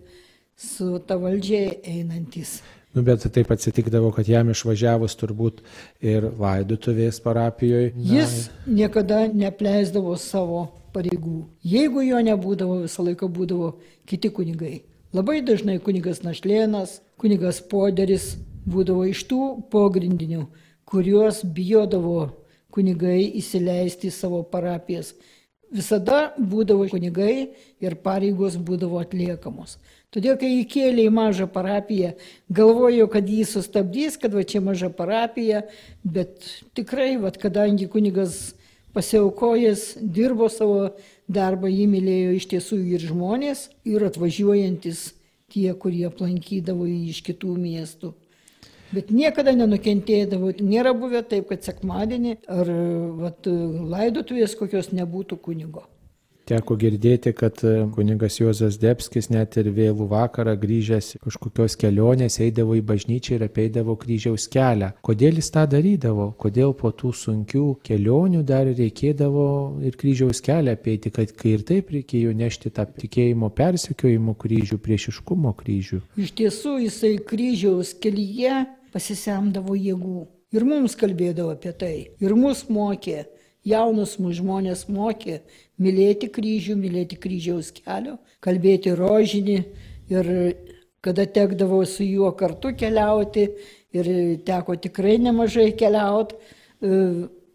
su 0.60 1.00
ta 1.08 1.18
valdžia 1.20 1.66
einantis. 1.84 2.60
Nu, 2.94 3.04
bet 3.06 3.26
taip 3.34 3.52
atsitikdavo, 3.54 4.10
kad 4.16 4.30
jam 4.30 4.50
išvažiavus 4.50 5.14
turbūt 5.20 5.60
ir 6.02 6.26
laidutuvės 6.40 7.20
parapijoje. 7.22 7.92
Jis 7.94 8.48
niekada 8.66 9.28
nepleisdavo 9.30 10.16
savo 10.18 10.64
pareigų. 10.94 11.44
Jeigu 11.62 12.02
jo 12.08 12.22
nebūdavo, 12.26 12.80
visą 12.88 13.06
laiką 13.06 13.30
būdavo 13.30 13.76
kiti 14.10 14.32
kunigai. 14.34 14.80
Labai 15.14 15.40
dažnai 15.46 15.78
kunigas 15.82 16.24
Našlėnas, 16.26 17.00
kunigas 17.22 17.62
Poderis 17.66 18.36
būdavo 18.70 19.06
iš 19.10 19.24
tų 19.30 19.44
pogrindinių, 19.74 20.48
kuriuos 20.90 21.44
bijodavo 21.46 22.30
kunigai 22.74 23.22
įsileisti 23.40 24.10
į 24.10 24.16
savo 24.16 24.42
parapijas. 24.46 25.14
Visada 25.70 26.32
būdavo 26.38 26.88
kunigai 26.90 27.52
ir 27.82 27.96
pareigos 28.02 28.58
būdavo 28.58 28.98
atliekamos. 29.04 29.78
Todėl, 30.10 30.40
kai 30.42 30.50
įkėlė 30.64 31.06
į 31.06 31.12
mažą 31.14 31.46
parapiją, 31.54 32.16
galvojo, 32.50 33.06
kad 33.14 33.28
jį 33.30 33.44
sustabdys, 33.46 34.18
kad 34.18 34.34
va 34.34 34.42
čia 34.42 34.64
maža 34.66 34.90
parapija, 34.90 35.68
bet 36.02 36.48
tikrai, 36.74 37.12
va, 37.22 37.30
kadangi 37.30 37.86
kunigas 37.94 38.56
pasiaukojęs, 38.98 40.00
dirbo 40.02 40.50
savo 40.50 40.96
darbą, 41.30 41.70
jį 41.70 41.86
mylėjo 41.92 42.34
iš 42.40 42.50
tiesų 42.56 42.80
ir 42.96 43.06
žmonės, 43.06 43.68
ir 43.86 44.08
atvažiuojantis 44.10 45.12
tie, 45.54 45.70
kurie 45.78 46.08
aplankydavo 46.10 46.90
jį 46.90 47.14
iš 47.14 47.22
kitų 47.30 47.54
miestų. 47.62 48.16
Bet 48.96 49.12
niekada 49.14 49.54
nenukentėdavo, 49.54 50.56
nėra 50.66 50.96
buvę 50.98 51.22
taip, 51.30 51.52
kad 51.52 51.66
sekmadienį 51.68 52.36
ar 52.50 52.74
vat, 53.22 53.50
laidotuvės 53.94 54.58
kokios 54.58 54.94
nebūtų 54.96 55.38
kunigo. 55.46 55.86
Teko 56.50 56.74
girdėti, 56.82 57.30
kad 57.38 57.60
e, 57.62 57.72
kunigas 57.94 58.40
Juozas 58.40 58.80
Debskis 58.82 59.28
net 59.30 59.54
ir 59.62 59.68
vėlų 59.76 60.08
vakarą 60.10 60.56
grįžęs 60.58 61.12
kažkokios 61.22 61.76
kelionės 61.78 62.40
eidavo 62.42 62.74
į 62.74 62.82
bažnyčią 62.90 63.36
ir 63.38 63.46
apeidavo 63.46 63.94
kryžiaus 64.02 64.48
kelią. 64.50 64.90
Kodėl 65.06 65.38
jis 65.38 65.52
tą 65.54 65.68
darydavo? 65.70 66.32
Kodėl 66.42 66.74
po 66.80 66.90
tų 66.90 67.14
sunkių 67.20 67.68
kelionių 67.86 68.42
dar 68.50 68.66
reikėdavo 68.66 69.46
ir 69.86 70.00
kryžiaus 70.02 70.42
kelią 70.46 70.74
apeiti, 70.80 71.14
kad 71.14 71.36
kai 71.38 71.54
ir 71.60 71.68
taip 71.70 71.94
reikėjo 71.94 72.34
nešti 72.42 72.74
tą 72.74 72.88
tikėjimo 72.98 73.52
persekiojimo 73.54 74.34
kryžių, 74.42 74.82
priešiškumo 74.82 75.54
kryžių? 75.62 76.02
Iš 76.18 76.34
tiesų 76.42 76.80
jisai 76.88 77.14
kryžiaus 77.30 77.94
kelyje 78.02 78.66
pasisemdavo 78.94 79.76
jėgų. 79.78 80.28
Ir 80.56 80.66
mums 80.66 80.96
kalbėdavo 80.98 81.54
apie 81.54 81.74
tai. 81.78 81.96
Ir 82.22 82.34
mus 82.38 82.66
mokė 82.70 83.28
jaunus 83.68 84.16
mūsų 84.20 84.40
žmonės 84.40 84.86
mokė 84.90 85.40
mylėti 85.82 86.30
kryžių, 86.32 86.78
mylėti 86.80 87.20
kryžiaus 87.20 87.72
kelio, 87.76 88.18
kalbėti 88.44 88.94
rožinį 88.98 89.58
ir 90.14 90.32
kada 91.06 91.26
tekdavo 91.26 91.84
su 91.88 92.04
juo 92.04 92.32
kartu 92.36 92.74
keliauti 92.76 93.46
ir 93.96 94.10
teko 94.48 94.76
tikrai 94.80 95.18
nemažai 95.22 95.72
keliauti. 95.78 96.40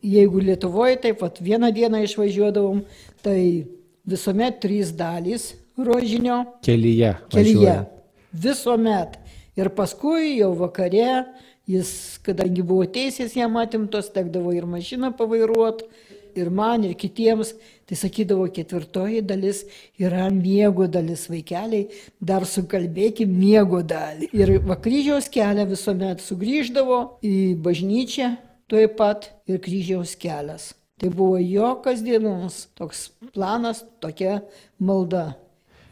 Jeigu 0.05 0.43
Lietuvoje 0.45 0.99
taip 1.01 1.23
pat 1.23 1.39
vieną 1.41 1.71
dieną 1.73 2.03
išvažiuodavom, 2.05 2.83
tai 3.25 3.65
visuomet 4.05 4.59
trys 4.61 4.93
dalys 4.93 5.55
rožinio 5.81 6.43
Kelyje. 6.61 7.15
kelyje. 7.33 7.33
važiuojant. 7.33 7.89
Visuomet. 8.35 9.19
Ir 9.59 9.71
paskui 9.75 10.39
jau 10.39 10.51
vakare 10.59 11.25
jis, 11.71 12.19
kadangi 12.25 12.65
buvo 12.67 12.87
teisės 12.91 13.37
jam 13.39 13.57
atimtos, 13.61 14.11
tekdavo 14.15 14.53
ir 14.57 14.67
mašiną 14.69 15.13
pavairuoti, 15.17 15.87
ir 16.35 16.51
man, 16.51 16.85
ir 16.85 16.95
kitiems, 16.99 17.53
tai 17.89 17.99
sakydavo, 17.99 18.47
ketvirtoji 18.55 19.23
dalis 19.27 19.63
yra 20.01 20.27
miego 20.35 20.89
dalis 20.91 21.27
vaikeliai, 21.31 21.89
dar 22.21 22.47
sukalbėkim 22.49 23.31
miego 23.31 23.83
dalį. 23.87 24.31
Ir 24.35 24.57
vakryžiaus 24.67 25.31
kelią 25.33 25.69
visuomet 25.71 26.25
sugrįždavo 26.25 27.01
į 27.25 27.37
bažnyčią, 27.65 28.35
tuoj 28.71 28.89
pat 28.99 29.31
ir 29.47 29.61
kryžiaus 29.63 30.17
kelias. 30.19 30.73
Tai 30.99 31.11
buvo 31.15 31.39
jo 31.43 31.75
kasdienos 31.85 32.69
toks 32.79 33.09
planas, 33.35 33.83
tokia 34.03 34.41
malda. 34.79 35.35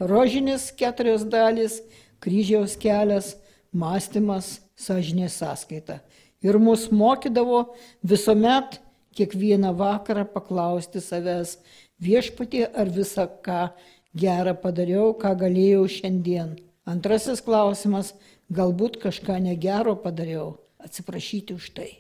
Rožinis 0.02 0.70
keturios 0.74 1.24
dalys, 1.28 1.80
kryžiaus 2.22 2.76
kelias, 2.80 3.34
mąstymas, 3.72 4.60
sąžinės 4.76 5.36
sąskaita. 5.40 6.00
Ir 6.42 6.58
mus 6.58 6.90
mokydavo 6.90 7.74
visuomet 8.04 8.80
kiekvieną 9.14 9.74
vakarą 9.76 10.24
paklausti 10.24 11.00
savęs 11.00 11.58
viešpatie, 12.00 12.66
ar 12.74 12.90
visą 12.90 13.28
ką 13.44 13.68
gerą 14.14 14.54
padariau, 14.58 15.14
ką 15.14 15.34
galėjau 15.38 15.86
šiandien. 15.88 16.56
Antrasis 16.84 17.40
klausimas, 17.44 18.12
galbūt 18.50 18.98
kažką 19.02 19.38
negero 19.40 19.94
padariau, 19.96 20.58
atsiprašyti 20.82 21.54
už 21.54 21.70
tai. 21.76 21.90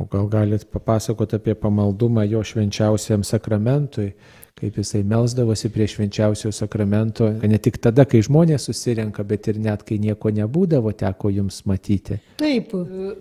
O 0.00 0.04
gal 0.04 0.28
galit 0.28 0.66
papasakoti 0.68 1.38
apie 1.38 1.54
pamaldumą 1.56 2.24
jo 2.28 2.42
švenčiausiam 2.44 3.24
sakramentui, 3.24 4.12
kaip 4.56 4.78
jisai 4.80 5.02
melzdavosi 5.04 5.68
prie 5.68 5.84
švenčiausio 5.92 6.48
sakramento, 6.52 7.28
ne 7.28 7.58
tik 7.60 7.76
tada, 7.84 8.06
kai 8.08 8.22
žmonės 8.24 8.70
susirenka, 8.70 9.20
bet 9.28 9.50
ir 9.52 9.58
net 9.60 9.82
kai 9.84 9.98
nieko 10.00 10.30
nebūdavo, 10.32 10.94
teko 10.96 11.28
jums 11.28 11.58
matyti. 11.68 12.16
Taip, 12.40 12.72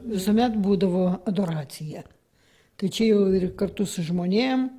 visuomet 0.08 0.56
būdavo 0.64 1.10
adoracija. 1.28 2.06
Tai 2.80 2.92
čia 2.92 3.10
jau 3.10 3.26
ir 3.36 3.50
kartu 3.60 3.84
su 3.84 4.06
žmonėm, 4.08 4.70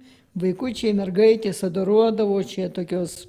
vaikučiai, 0.40 0.94
mergaitės 0.96 1.60
adoruodavo, 1.68 2.40
čia 2.48 2.70
tokios, 2.72 3.26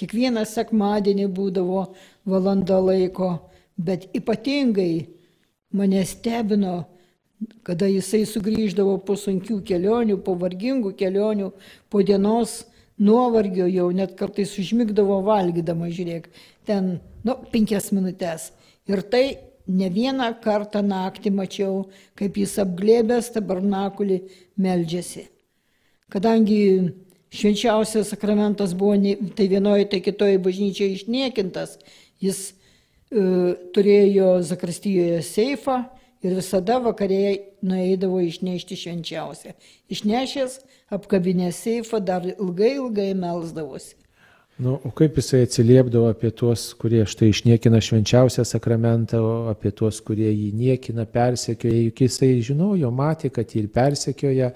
kiekvieną 0.00 0.46
sekmadienį 0.48 1.28
būdavo 1.36 1.84
valanda 2.32 2.80
laiko, 2.80 3.34
bet 3.76 4.08
ypatingai 4.16 5.04
mane 5.76 6.00
stebino, 6.08 6.78
kada 7.60 7.92
jisai 7.92 8.24
sugrįždavo 8.24 8.96
po 9.04 9.20
sunkių 9.20 9.60
kelionių, 9.68 10.16
po 10.24 10.32
vargingų 10.40 10.96
kelionių, 10.96 11.52
po 11.92 12.00
dienos 12.04 12.62
nuovargio 13.00 13.66
jau 13.70 13.88
net 13.96 14.16
kartais 14.18 14.52
užmigdavo 14.60 15.20
valgydama, 15.26 15.88
žiūrėk, 15.92 16.28
ten, 16.68 16.98
nu, 17.24 17.36
penkias 17.52 17.90
minutės. 17.96 18.50
Ir 18.90 19.02
tai 19.12 19.24
ne 19.70 19.88
vieną 19.92 20.32
kartą 20.44 20.82
naktį 20.84 21.32
mačiau, 21.34 21.84
kaip 22.18 22.38
jis 22.40 22.56
apglėbęs 22.62 23.30
tabernakulį 23.36 24.20
meldžiasi. 24.60 25.28
Kadangi 26.10 26.60
švenčiausias 27.30 28.10
sakramentas 28.10 28.74
buvo 28.74 28.96
tai 29.36 29.46
vienoje, 29.50 29.86
tai 29.92 30.00
kitoje 30.02 30.40
bažnyčioje 30.42 30.96
išniekintas, 30.98 31.76
jis 32.20 32.50
e, 32.50 32.54
turėjo 33.74 34.40
zakristijoje 34.46 35.22
seifą 35.26 35.84
ir 36.26 36.34
visada 36.36 36.80
vakarėje 36.82 37.36
nueidavo 37.64 38.20
išnešti 38.26 38.78
švenčiausią. 38.82 39.54
Išnešęs, 39.92 40.58
apkabinęs 40.90 41.62
seifą, 41.64 42.00
dar 42.04 42.26
ilgai, 42.26 42.74
ilgai 42.76 43.14
melzdavosi. 43.14 43.96
Nu, 44.60 44.74
o 44.84 44.90
kaip 44.92 45.16
jisai 45.16 45.46
atsiliepdavo 45.46 46.10
apie 46.12 46.28
tuos, 46.36 46.66
kurie 46.76 47.00
štai 47.08 47.30
išniekina 47.32 47.78
švenčiausią 47.80 48.44
sakramentą, 48.44 49.20
apie 49.48 49.72
tuos, 49.72 50.02
kurie 50.04 50.28
jį 50.28 50.50
niekina, 50.52 51.06
persekioja, 51.08 51.86
juk 51.86 52.02
jisai 52.04 52.34
žinojo, 52.44 52.90
matė, 52.92 53.30
kad 53.32 53.54
jį 53.54 53.62
ir 53.62 53.70
persekioja, 53.72 54.50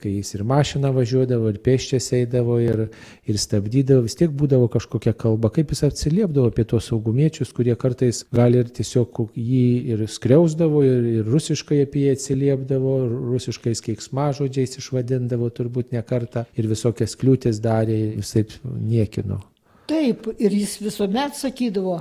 kai 0.00 0.12
jis 0.16 0.34
ir 0.36 0.44
mašiną 0.48 0.92
važiuodavo, 0.96 1.50
ir 1.52 1.58
pėščias 1.64 2.10
eidavo, 2.18 2.58
ir, 2.62 2.86
ir 3.26 3.40
stabdydavo, 3.40 4.04
vis 4.06 4.16
tiek 4.18 4.32
būdavo 4.32 4.68
kažkokia 4.72 5.14
kalba, 5.18 5.50
kaip 5.54 5.72
jis 5.74 5.84
atsiliepdavo 5.88 6.52
apie 6.52 6.66
tuos 6.68 6.90
saugumiečius, 6.90 7.52
kurie 7.56 7.76
kartais 7.80 8.22
gali 8.34 8.62
ir 8.62 8.70
tiesiog 8.76 9.22
jį 9.34 9.66
ir 9.94 10.06
skriausdavo, 10.10 10.84
ir, 10.86 11.10
ir 11.20 11.30
rusiškai 11.32 11.82
apie 11.86 12.06
jį 12.06 12.16
atsiliepdavo, 12.16 12.96
rusiškais 13.32 13.84
keiksmažodžiais 13.86 14.78
išvadindavo 14.80 15.50
turbūt 15.54 15.96
ne 15.96 16.02
kartą, 16.06 16.46
ir 16.56 16.70
visokias 16.70 17.16
kliūtis 17.18 17.60
darė, 17.64 18.00
visai 18.20 18.46
niekino. 18.64 19.40
Taip, 19.86 20.26
ir 20.42 20.50
jis 20.50 20.80
visuomet 20.82 21.36
sakydavo, 21.38 22.00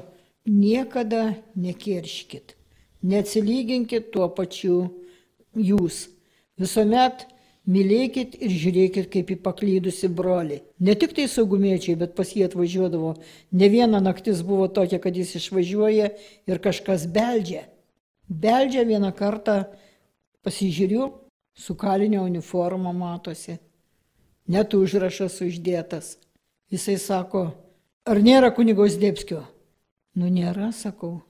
niekada 0.49 1.35
nekirškit, 1.57 2.55
neatsilyginkit 3.05 4.11
tuo 4.13 4.29
pačiu 4.33 4.79
jūs. 5.53 6.07
Visuomet 6.59 7.25
mylėkit 7.69 8.35
ir 8.39 8.53
žiūrėkit 8.53 9.09
kaip 9.13 9.31
į 9.33 9.37
paklydusi 9.45 10.09
brolį. 10.13 10.61
Ne 10.79 10.95
tik 10.99 11.15
tai 11.17 11.27
saugumiečiai, 11.31 11.97
bet 11.99 12.15
pas 12.17 12.29
jį 12.29 12.47
atvažiuodavo. 12.49 13.15
Ne 13.51 13.69
viena 13.73 14.01
naktis 14.03 14.43
buvo 14.45 14.67
tokia, 14.67 14.99
kad 15.01 15.17
jis 15.17 15.35
išvažiuoja 15.41 16.11
ir 16.49 16.61
kažkas 16.63 17.07
beldžia. 17.11 17.65
Beldžia 18.29 18.85
vieną 18.85 19.11
kartą, 19.17 19.63
pasižiūriu, 20.45 21.11
su 21.55 21.75
kalinio 21.75 22.23
uniforma 22.25 22.93
matosi. 22.93 23.59
Net 24.47 24.73
užrašas 24.77 25.39
uždėtas. 25.41 26.17
Jisai 26.69 26.97
sako, 27.01 27.47
ar 28.05 28.21
nėra 28.21 28.51
kunigos 28.53 28.97
Dėpskio? 29.01 29.41
Nu 30.15 30.29
nėra, 30.29 30.71
sakau. 30.73 31.23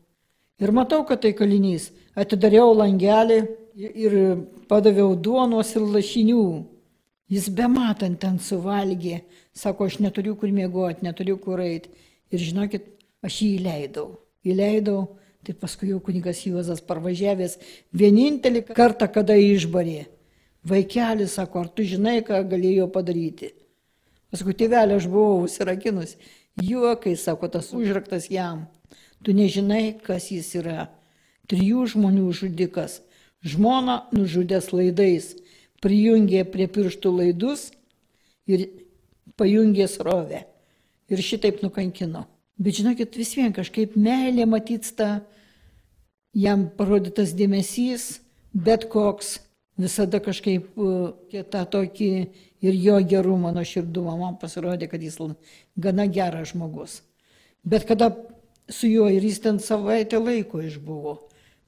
Ir 0.60 0.72
matau, 0.72 1.04
kad 1.08 1.24
tai 1.24 1.34
kalinys. 1.36 1.90
Atidariau 2.16 2.74
langelį 2.76 3.42
ir 3.76 4.15
padaviau 4.69 5.15
duonos 5.15 5.76
ir 5.76 5.84
lašinių. 5.84 6.45
Jis 7.32 7.49
bematant 7.49 8.19
ten 8.21 8.38
suvalgė. 8.39 9.23
Sako, 9.55 9.88
aš 9.89 9.99
neturiu 10.03 10.36
kur 10.38 10.51
miegoti, 10.51 11.05
neturiu 11.05 11.38
kur 11.41 11.61
eiti. 11.63 11.89
Ir 12.32 12.41
žinokit, 12.41 12.86
aš 13.26 13.41
jį 13.41 13.49
įleidau. 13.59 14.07
Įleidau, 14.45 15.17
tai 15.45 15.55
paskui 15.57 15.89
jau 15.89 15.99
kunigas 16.03 16.43
Juozas 16.45 16.84
parvažiavęs 16.86 17.57
vienintelį 17.93 18.65
kartą, 18.69 19.07
kada 19.09 19.38
išbarė. 19.39 20.05
Vaikelis 20.65 21.36
sako, 21.38 21.65
ar 21.65 21.69
tu 21.69 21.86
žinai, 21.86 22.19
ką 22.26 22.41
galėjo 22.49 22.88
padaryti? 22.93 23.51
Paskui 24.34 24.55
tėvelė 24.57 24.97
aš 24.99 25.09
buvau 25.09 25.43
užsirakinus. 25.45 26.15
Juokai, 26.61 27.15
sako, 27.19 27.49
tas 27.53 27.71
užraktas 27.76 28.30
jam. 28.32 28.65
Tu 29.26 29.34
nežinai, 29.34 29.97
kas 30.05 30.30
jis 30.34 30.51
yra. 30.61 30.88
Trijų 31.49 31.86
žmonių 31.93 32.32
žudikas. 32.34 33.01
Žmona 33.44 34.06
nužudęs 34.16 34.72
laidais. 34.74 35.34
Prijungė 35.84 36.46
prie 36.50 36.68
pirštų 36.72 37.12
laidus 37.20 37.70
ir 38.48 38.70
pajungė 39.38 39.88
srovę. 39.92 40.46
Ir 41.12 41.22
šitaip 41.22 41.62
nukankino. 41.62 42.26
Bet 42.58 42.80
žinokit, 42.80 43.18
vis 43.20 43.34
vien 43.36 43.52
kažkaip 43.54 43.98
meilė 44.00 44.48
matytsta, 44.48 45.26
jam 46.34 46.70
parodytas 46.78 47.34
dėmesys, 47.36 48.22
bet 48.56 48.88
koks, 48.90 49.42
visada 49.78 50.22
kažkaip 50.24 50.72
tą 51.52 51.64
tokį 51.76 52.10
ir 52.64 52.80
jo 52.80 52.96
gerumą, 53.04 53.52
nuoširdumą, 53.56 54.16
man 54.22 54.40
pasirodė, 54.40 54.88
kad 54.90 55.04
jis 55.04 55.20
gana 55.76 56.08
geras 56.08 56.54
žmogus. 56.54 57.02
Bet 57.66 57.86
kada 57.86 58.14
su 58.72 58.88
juo 58.88 59.10
ir 59.12 59.24
jis 59.24 59.42
ten 59.44 59.60
savaitę 59.60 60.18
laiko 60.22 60.64
išbuvo 60.64 61.20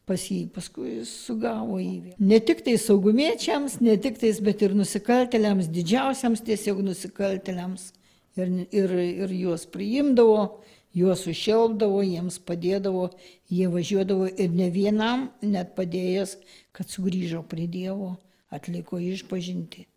pas 0.07 0.23
jį, 0.23 0.45
paskui 0.55 1.01
sugavo 1.07 1.81
įvį. 1.83 2.15
Ne 2.23 2.39
tik 2.39 2.63
tai 2.65 2.77
saugumiečiams, 2.79 3.81
ne 3.83 3.97
tik 3.99 4.19
tais, 4.21 4.39
bet 4.43 4.63
ir 4.63 4.75
nusikaltėliams, 4.77 5.67
didžiausiams 5.73 6.43
tiesiog 6.47 6.81
nusikaltėliams. 6.87 7.91
Ir, 8.37 8.51
ir, 8.69 8.91
ir 9.25 9.31
juos 9.33 9.65
priimdavo, 9.73 10.61
juos 10.95 11.25
užšelbdavo, 11.29 12.03
jiems 12.05 12.37
padėdavo, 12.45 13.09
jie 13.49 13.67
važiuodavo 13.73 14.29
ir 14.29 14.53
ne 14.53 14.69
vienam 14.73 15.27
net 15.41 15.73
padėjęs, 15.77 16.37
kad 16.71 16.89
sugrįžo 16.93 17.41
prie 17.49 17.65
Dievo, 17.67 18.15
atliko 18.53 19.01
išpažinti. 19.01 19.87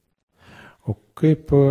O 0.89 0.95
kaip 1.15 1.53
e, 1.53 1.65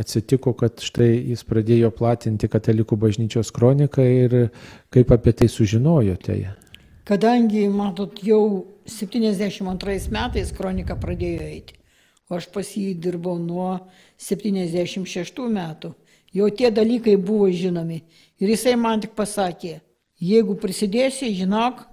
atsitiko, 0.00 0.54
kad 0.56 0.80
štai 0.80 1.10
jis 1.28 1.44
pradėjo 1.44 1.92
platinti 1.94 2.48
katalikų 2.48 2.96
bažnyčios 2.96 3.52
kroniką 3.52 4.06
ir 4.08 4.36
kaip 4.94 5.12
apie 5.12 5.36
tai 5.36 5.50
sužinojote? 5.52 6.38
Kadangi, 7.06 7.68
matot, 7.70 8.18
jau 8.18 8.66
72 8.90 10.10
metais 10.10 10.50
kronika 10.54 10.96
pradėjo 10.98 11.44
eiti, 11.46 11.76
o 12.26 12.34
aš 12.34 12.48
pas 12.50 12.66
jį 12.66 12.96
dirbau 12.98 13.36
nuo 13.38 13.68
76 14.18 15.46
metų, 15.54 15.92
jau 16.34 16.48
tie 16.50 16.72
dalykai 16.74 17.14
buvo 17.14 17.46
žinomi. 17.54 18.00
Ir 18.42 18.50
jisai 18.50 18.74
man 18.74 19.04
tik 19.04 19.14
pasakė, 19.14 19.76
jeigu 20.18 20.58
prisidėsi, 20.58 21.30
žinok, 21.38 21.84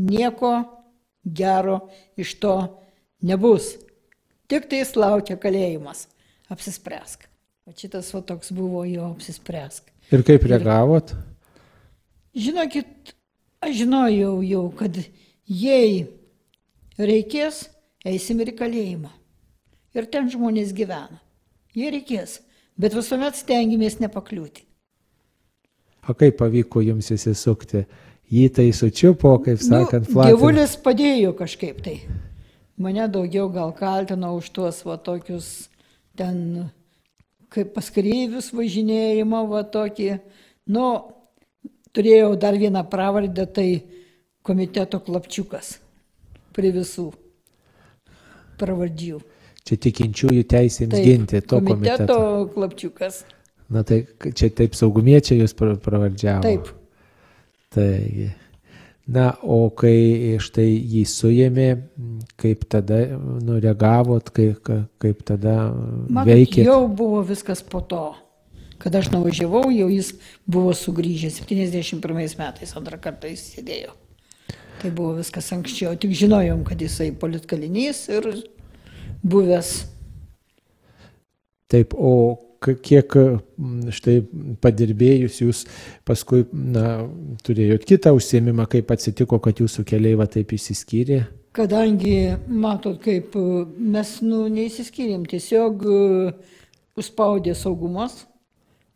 nieko 0.00 0.54
gero 1.22 1.90
iš 2.16 2.38
to 2.40 2.56
nebus. 3.20 3.74
Tik 4.48 4.72
tai 4.72 4.82
laukia 4.96 5.36
kalėjimas 5.36 6.06
apsispręsk. 6.52 7.28
O 7.68 7.76
šitas 7.76 8.08
va 8.16 8.24
toks 8.26 8.50
buvo 8.56 8.86
jo 8.88 9.12
apsispręsk. 9.12 9.92
Ir 10.10 10.24
kaip 10.26 10.48
reagavot? 10.48 11.12
Ir, 11.12 12.48
žinokit, 12.48 13.12
aš 13.62 13.76
žinojau 13.82 14.40
jau, 14.44 14.64
kad 14.76 14.98
jei 15.46 16.06
reikės, 16.98 17.66
eisim 18.04 18.42
ir 18.42 18.52
į 18.52 18.56
kalėjimą. 18.58 19.12
Ir 19.96 20.08
ten 20.12 20.30
žmonės 20.32 20.72
gyvena. 20.76 21.20
Jei 21.76 21.92
reikės, 21.92 22.40
bet 22.80 22.96
visuomet 22.96 23.36
stengiamės 23.38 23.98
nepakliūti. 24.00 24.64
O 26.08 26.16
kaip 26.18 26.38
pavyko 26.40 26.82
jums 26.82 27.12
įsisukti? 27.14 27.84
Jį 28.32 28.46
tai 28.56 28.70
sučiupo, 28.74 29.36
kaip 29.44 29.60
nu, 29.60 29.66
sakant, 29.68 30.08
nu, 30.08 30.24
Dievulis 30.24 30.74
padėjo 30.80 31.34
kažkaip 31.36 31.82
tai. 31.84 31.98
Mane 32.80 33.04
daugiau 33.12 33.50
gal 33.52 33.74
kaltino 33.76 34.32
už 34.38 34.48
tuos 34.56 34.80
va 34.88 34.96
tokius 34.96 35.68
ten 36.16 36.70
kaip 37.52 37.74
pas 37.76 37.90
kareivius 37.92 38.48
važinėjimą, 38.56 39.42
va 39.50 39.62
tokį. 39.68 40.08
Nu, 40.72 40.86
turėjau 41.96 42.34
dar 42.40 42.56
vieną 42.58 42.84
pravardę, 42.90 43.46
tai 43.46 43.68
komiteto 44.42 45.00
klapčiukas 45.04 45.76
prie 46.56 46.72
visų 46.74 47.10
pravardžių. 48.60 49.20
Čia 49.62 49.78
tikinčiųjų 49.78 50.44
teisėms 50.50 50.94
taip, 50.96 51.06
ginti 51.06 51.40
to 51.40 51.60
komiteto. 51.62 51.78
Komiteto 51.78 52.18
klapčiukas. 52.54 53.22
Na 53.72 53.84
tai 53.86 54.02
čia 54.34 54.50
taip 54.52 54.74
saugumiečiai 54.76 55.40
jūs 55.40 55.54
pravardžiavo. 55.56 56.42
Taip. 56.44 56.72
Taigi. 57.72 58.32
Na, 59.12 59.32
o 59.42 59.66
kai 59.74 60.38
štai 60.42 60.68
jį 60.68 61.02
suėmė, 61.10 61.68
kaip 62.38 62.62
tada 62.70 63.00
nureagavot, 63.18 64.28
kaip, 64.34 64.68
kaip 65.02 65.24
tada 65.26 65.56
Matot, 65.72 66.28
veikėt? 66.30 66.68
Jau 66.68 66.84
buvo 66.86 67.24
viskas 67.26 67.64
po 67.66 67.82
to. 67.82 68.04
Kada 68.82 68.98
aš 68.98 69.12
nuvažiavau, 69.12 69.68
jau 69.70 69.86
jis 69.92 70.08
buvo 70.50 70.72
sugrįžęs 70.74 71.38
71 71.44 72.38
metais, 72.40 72.72
antrą 72.74 72.98
kartą 72.98 73.30
jis 73.30 73.44
sėdėjo. 73.52 73.92
Tai 74.82 74.90
buvo 74.90 75.12
viskas 75.20 75.52
anksčiau, 75.54 75.94
tik 75.94 76.16
žinojom, 76.18 76.64
kad 76.66 76.80
jisai 76.82 77.12
politkalinys 77.14 78.08
ir 78.10 78.26
buvęs. 79.22 79.70
Taip, 81.70 81.94
o 81.94 82.40
kiek 82.62 83.14
štai 83.94 84.16
padirbėjus 84.62 85.38
jūs 85.44 85.62
paskui 86.06 86.42
na, 86.50 87.04
turėjot 87.46 87.86
kitą 87.86 88.12
užsiemimą, 88.18 88.66
kaip 88.74 88.90
atsitiko, 88.94 89.38
kad 89.42 89.62
jūsų 89.62 89.86
keliai 89.86 90.18
va 90.18 90.26
taip 90.30 90.56
įsiskyrė? 90.58 91.22
Kadangi, 91.54 92.34
matot, 92.48 92.98
kaip 93.04 93.38
mes 93.78 94.12
nu, 94.26 94.46
neįsiskyrėm, 94.50 95.22
tiesiog 95.30 95.86
užspaudė 96.98 97.54
saugumas 97.54 98.24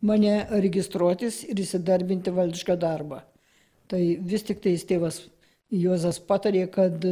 mane 0.01 0.45
registruotis 0.51 1.43
ir 1.47 1.59
įsidarbinti 1.63 2.33
valdišką 2.33 2.77
darbą. 2.79 3.23
Tai 3.87 4.01
vis 4.19 4.43
tik 4.43 4.61
tai 4.63 4.75
tėvas 4.77 5.23
Juozas 5.71 6.19
patarė, 6.23 6.63
kad 6.71 7.03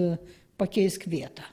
pakeisk 0.58 1.08
vietą. 1.12 1.44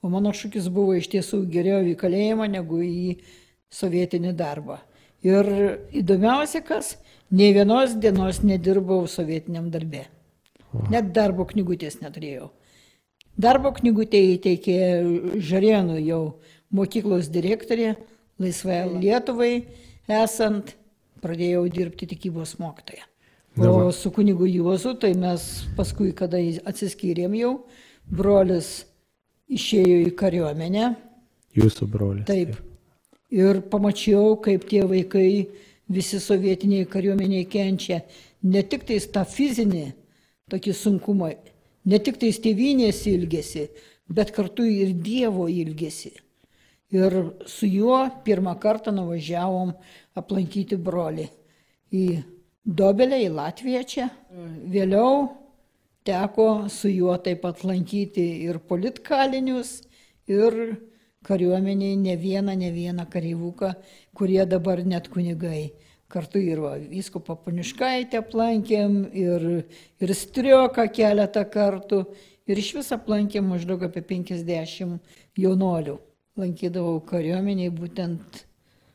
O 0.00 0.08
mano 0.08 0.30
šūkis 0.32 0.68
buvo 0.72 0.94
iš 0.96 1.10
tiesų 1.12 1.42
geriau 1.50 1.82
į 1.84 1.96
kalėjimą 1.98 2.46
negu 2.48 2.78
į 2.84 3.18
sovietinį 3.74 4.32
darbą. 4.38 4.78
Ir 5.26 5.48
įdomiausia, 5.98 6.62
kas, 6.64 6.94
nei 7.34 7.50
vienos 7.52 7.96
dienos 7.98 8.40
nedirbau 8.46 9.02
sovietiniam 9.10 9.68
darbe. 9.74 10.06
Net 10.92 11.10
darbo 11.16 11.44
knygutės 11.48 11.98
neturėjau. 12.00 12.52
Darbo 13.38 13.72
knygutė 13.74 14.20
įteikė 14.36 14.78
Žarėnų 15.50 15.98
jau 16.02 16.22
mokyklos 16.74 17.28
direktorė, 17.34 17.96
laisvai 18.38 18.80
Lietuvai, 19.02 19.52
esant 20.08 20.74
pradėjau 21.22 21.66
dirbti 21.72 22.08
tikybos 22.08 22.56
va. 22.58 23.04
O 23.58 23.92
su 23.92 24.10
kunigu 24.14 24.46
Juozu, 24.46 24.94
tai 24.94 25.14
mes 25.18 25.44
paskui, 25.76 26.12
kada 26.14 26.38
atsiskyrėm 26.70 27.34
jau, 27.34 27.52
brolis 28.06 28.86
išėjo 29.50 30.04
į 30.06 30.12
kariuomenę, 30.18 30.92
Jūsų 31.58 31.88
brolis. 31.90 32.26
taip. 32.28 32.54
Ir 33.34 33.60
pamačiau, 33.60 34.36
kaip 34.40 34.64
tie 34.68 34.84
vaikai 34.88 35.48
visi 35.88 36.20
sovietiniai 36.20 36.86
kariuomeniai 36.88 37.48
kenčia. 37.50 38.02
Ne 38.42 38.62
tik 38.62 38.86
tais 38.88 39.08
tą 39.10 39.24
fizinį 39.26 39.92
tokį 40.52 40.72
sunkumą, 40.72 41.32
ne 41.84 41.98
tik 41.98 42.20
tais 42.20 42.38
tėvynės 42.38 43.02
ilgesi, 43.10 43.68
bet 44.08 44.30
kartu 44.32 44.64
ir 44.64 44.94
Dievo 44.94 45.48
ilgesi. 45.48 46.14
Ir 46.94 47.14
su 47.44 47.68
juo 47.68 47.98
pirmą 48.24 48.54
kartą 48.60 48.94
nuvažiavom 48.96 49.74
aplankyti 50.16 50.78
brolį 50.80 51.28
į 51.92 52.04
Dobelę, 52.68 53.18
į 53.24 53.28
Latviją 53.32 53.82
čia. 53.88 54.06
Vėliau 54.68 55.28
teko 56.04 56.68
su 56.72 56.88
juo 56.92 57.14
taip 57.24 57.42
pat 57.44 57.62
lankyti 57.64 58.24
ir 58.44 58.58
politkalinius, 58.68 59.82
ir 60.28 60.56
kariuomeniai 61.24 61.96
ne 61.96 62.16
vieną, 62.16 62.56
ne 62.56 62.70
vieną 62.72 63.06
kareivuką, 63.12 63.72
kurie 64.16 64.44
dabar 64.46 64.84
net 64.84 65.08
kunigai. 65.12 65.72
Kartu 66.08 66.40
ir 66.40 66.60
viskupą 66.88 67.36
Paniškaitę 67.44 68.22
aplankėm, 68.22 69.00
ir, 69.12 69.48
ir 70.00 70.14
Strioką 70.16 70.86
keletą 70.88 71.44
kartų, 71.52 72.06
ir 72.48 72.60
iš 72.64 72.74
viso 72.78 72.96
aplankėm 72.96 73.48
maždaug 73.52 73.84
apie 73.84 74.00
50 74.00 74.96
jaunolių. 75.36 75.98
Lankydavau 76.38 77.00
kariuomeniai 77.02 77.72
būtent 77.74 78.44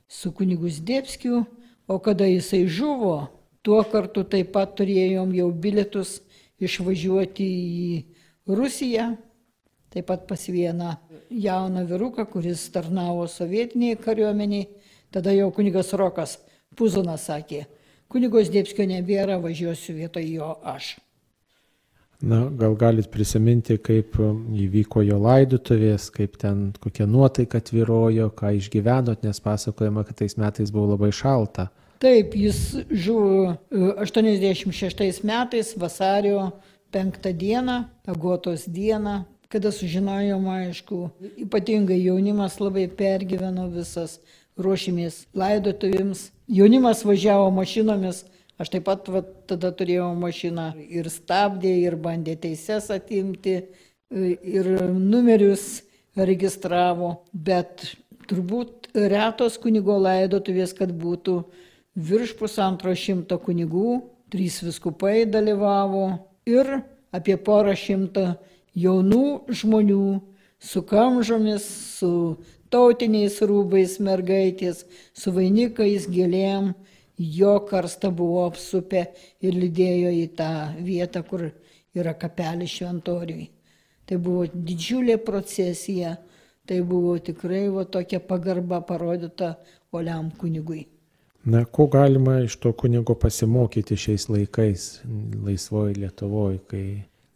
su 0.08 0.32
kunigus 0.32 0.80
Dėpskiu, 0.80 1.44
o 1.92 1.98
kada 2.00 2.28
jisai 2.30 2.64
žuvo, 2.72 3.28
tuo 3.64 3.82
kartu 3.84 4.24
taip 4.24 4.54
pat 4.56 4.78
turėjom 4.80 5.34
jau 5.36 5.50
bilietus 5.52 6.22
išvažiuoti 6.64 7.48
į 7.48 7.90
Rusiją, 8.48 9.14
taip 9.92 10.08
pat 10.08 10.24
pas 10.28 10.40
vieną 10.40 10.96
jauną 11.30 11.84
vyruką, 11.90 12.26
kuris 12.32 12.64
tarnavo 12.72 13.28
sovietiniai 13.28 14.00
kariuomeniai, 14.00 14.70
tada 15.12 15.36
jau 15.36 15.52
kunigas 15.52 15.92
Rokas 16.00 16.38
Puzonas 16.76 17.28
sakė, 17.30 17.66
kunigos 18.08 18.50
Dėpskio 18.54 18.88
nebėra, 18.90 19.36
važiuosiu 19.44 20.00
vietoj 20.00 20.30
jo 20.32 20.54
aš. 20.64 20.96
Na, 22.24 22.46
gal 22.56 22.76
galit 22.80 23.10
prisiminti, 23.12 23.76
kaip 23.84 24.16
um, 24.24 24.46
įvyko 24.56 25.02
jo 25.04 25.18
laidutuvės, 25.20 26.06
kaip 26.14 26.38
ten 26.40 26.70
kokia 26.80 27.04
nuotaika 27.04 27.60
tvirojo, 27.60 28.30
ką 28.32 28.54
išgyvenot, 28.62 29.26
nes 29.28 29.44
pasakojama, 29.44 30.06
kad 30.08 30.22
tais 30.22 30.38
metais 30.40 30.72
buvo 30.72 30.94
labai 30.94 31.12
šalta. 31.12 31.68
Taip, 32.00 32.32
jis 32.40 32.62
žuvo 32.88 33.52
e, 33.52 33.92
86 34.06 35.20
metais 35.28 35.74
vasario 35.76 36.54
5 36.96 37.28
dieną, 37.36 37.78
agotos 38.08 38.70
dieną, 38.72 39.26
kada 39.52 39.74
sužinojom, 39.76 40.48
aišku, 40.48 41.02
ypatingai 41.44 42.00
jaunimas 42.06 42.56
labai 42.64 42.88
pergyveno 42.88 43.68
visas, 43.76 44.22
ruošimės 44.56 45.26
laidotuvėms. 45.36 46.30
Jaunimas 46.48 47.04
važiavo 47.04 47.52
mašinomis, 47.52 48.24
aš 48.62 48.74
taip 48.74 48.86
pat 48.88 49.10
va, 49.12 49.24
tada 49.50 49.72
turėjau 49.76 50.12
mašiną 50.20 50.74
ir 50.84 51.10
stabdė, 51.12 51.74
ir 51.88 51.98
bandė 52.00 52.36
teises 52.46 52.90
atimti, 52.94 53.58
e, 54.12 54.38
ir 54.44 54.70
numerius 54.94 55.84
registravo, 56.16 57.24
bet 57.34 57.96
turbūt 58.30 58.92
retos 58.94 59.58
kunigo 59.62 59.98
laidotuvės, 60.02 60.76
kad 60.78 60.94
būtų 60.94 61.40
virš 61.96 62.36
pusantro 62.40 62.94
šimto 62.98 63.40
kunigų, 63.42 64.02
trys 64.34 64.62
viskupai 64.66 65.26
dalyvavo 65.30 66.06
ir 66.50 66.80
apie 67.14 67.38
porą 67.38 67.76
šimto 67.78 68.34
jaunų 68.74 69.54
žmonių 69.54 70.06
su 70.64 70.82
kamžomis, 70.88 71.66
su 72.00 72.38
tautiniais 72.74 73.38
rūbais 73.46 74.00
mergaitės, 74.02 74.84
su 75.14 75.34
vainikais, 75.36 76.08
gėlėm, 76.10 76.72
jo 77.18 77.60
karstą 77.70 78.12
buvo 78.12 78.46
apsupę 78.48 79.06
ir 79.42 79.58
lydėjo 79.58 80.14
į 80.18 80.28
tą 80.38 80.52
vietą, 80.84 81.24
kur 81.28 81.50
yra 81.96 82.14
kapelis 82.18 82.74
šventoriui. 82.78 83.50
Tai 84.10 84.18
buvo 84.20 84.48
didžiulė 84.54 85.18
procesija, 85.24 86.18
tai 86.68 86.82
buvo 86.82 87.16
tikrai 87.20 87.68
va, 87.72 87.86
tokia 87.86 88.20
pagarba 88.20 88.82
parodyta 88.84 89.56
Oliam 89.94 90.32
kunigui. 90.40 90.88
Na, 91.44 91.66
ko 91.66 91.88
galima 91.92 92.38
iš 92.44 92.56
to 92.64 92.72
kunigo 92.72 93.16
pasimokyti 93.20 93.98
šiais 94.00 94.30
laikais, 94.32 95.02
laisvoji 95.44 96.00
Lietuvoje, 96.00 96.62
kai... 96.72 96.86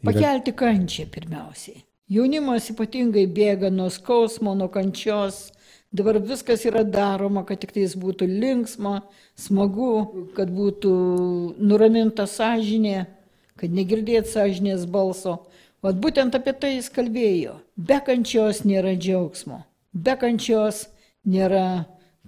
Yra... 0.01 0.11
Pakelti 0.11 0.53
kančią 0.55 1.07
pirmiausiai. 1.11 1.83
Jaunimas 2.07 2.69
ypatingai 2.71 3.25
bėga 3.35 3.67
nuo 3.73 3.89
skausmo, 3.91 4.53
nuo 4.55 4.69
kančios. 4.71 5.49
Dabar 5.91 6.19
viskas 6.19 6.65
yra 6.67 6.83
daroma, 6.83 7.45
kad 7.47 7.61
tik 7.61 7.71
tais 7.71 7.93
būtų 7.95 8.27
linksma, 8.27 9.01
smagu, 9.39 10.27
kad 10.35 10.51
būtų 10.51 10.91
nuraminta 11.63 12.25
sąžinė, 12.27 13.05
kad 13.57 13.71
negirdėt 13.71 14.27
sąžinės 14.27 14.83
balso. 14.85 15.37
O 15.81 15.93
būtent 15.93 16.35
apie 16.35 16.51
tai 16.57 16.73
jis 16.75 16.89
kalbėjo. 16.91 17.59
Be 17.77 18.01
kančios 18.03 18.65
nėra 18.67 18.97
džiaugsmo, 18.99 19.61
be 19.93 20.17
kančios 20.19 20.87
nėra 21.23 21.85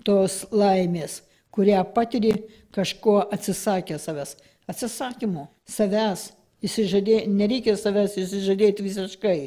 tos 0.08 0.46
laimės, 0.56 1.20
kurią 1.52 1.84
patiri 1.96 2.32
kažko 2.72 3.20
atsisakę 3.28 4.00
savęs. 4.00 4.38
Atsisakymu 4.70 5.50
savęs, 5.68 6.30
įsižadė, 6.64 7.24
nereikia 7.28 7.76
savęs 7.76 8.16
įsižadėti 8.22 8.86
visiškai. 8.86 9.40